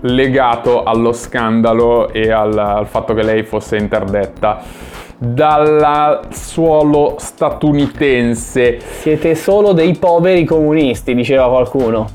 legato 0.00 0.82
allo 0.82 1.12
scandalo 1.12 2.08
e 2.12 2.32
al, 2.32 2.58
al 2.58 2.86
fatto 2.86 3.14
che 3.14 3.22
lei 3.22 3.44
fosse 3.44 3.76
interdetta 3.76 4.88
dal 5.22 6.28
suolo 6.30 7.16
statunitense. 7.18 8.80
Siete 8.80 9.34
solo 9.34 9.72
dei 9.72 9.94
poveri 9.96 10.46
comunisti, 10.46 11.14
diceva 11.14 11.46
qualcuno. 11.46 12.08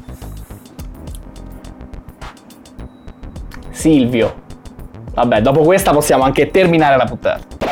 Silvio. 3.69 4.33
Vabbè, 5.13 5.41
dopo 5.41 5.61
questa 5.61 5.91
possiamo 5.91 6.23
anche 6.23 6.49
terminare 6.49 6.97
la 6.97 7.05
puntata. 7.05 7.64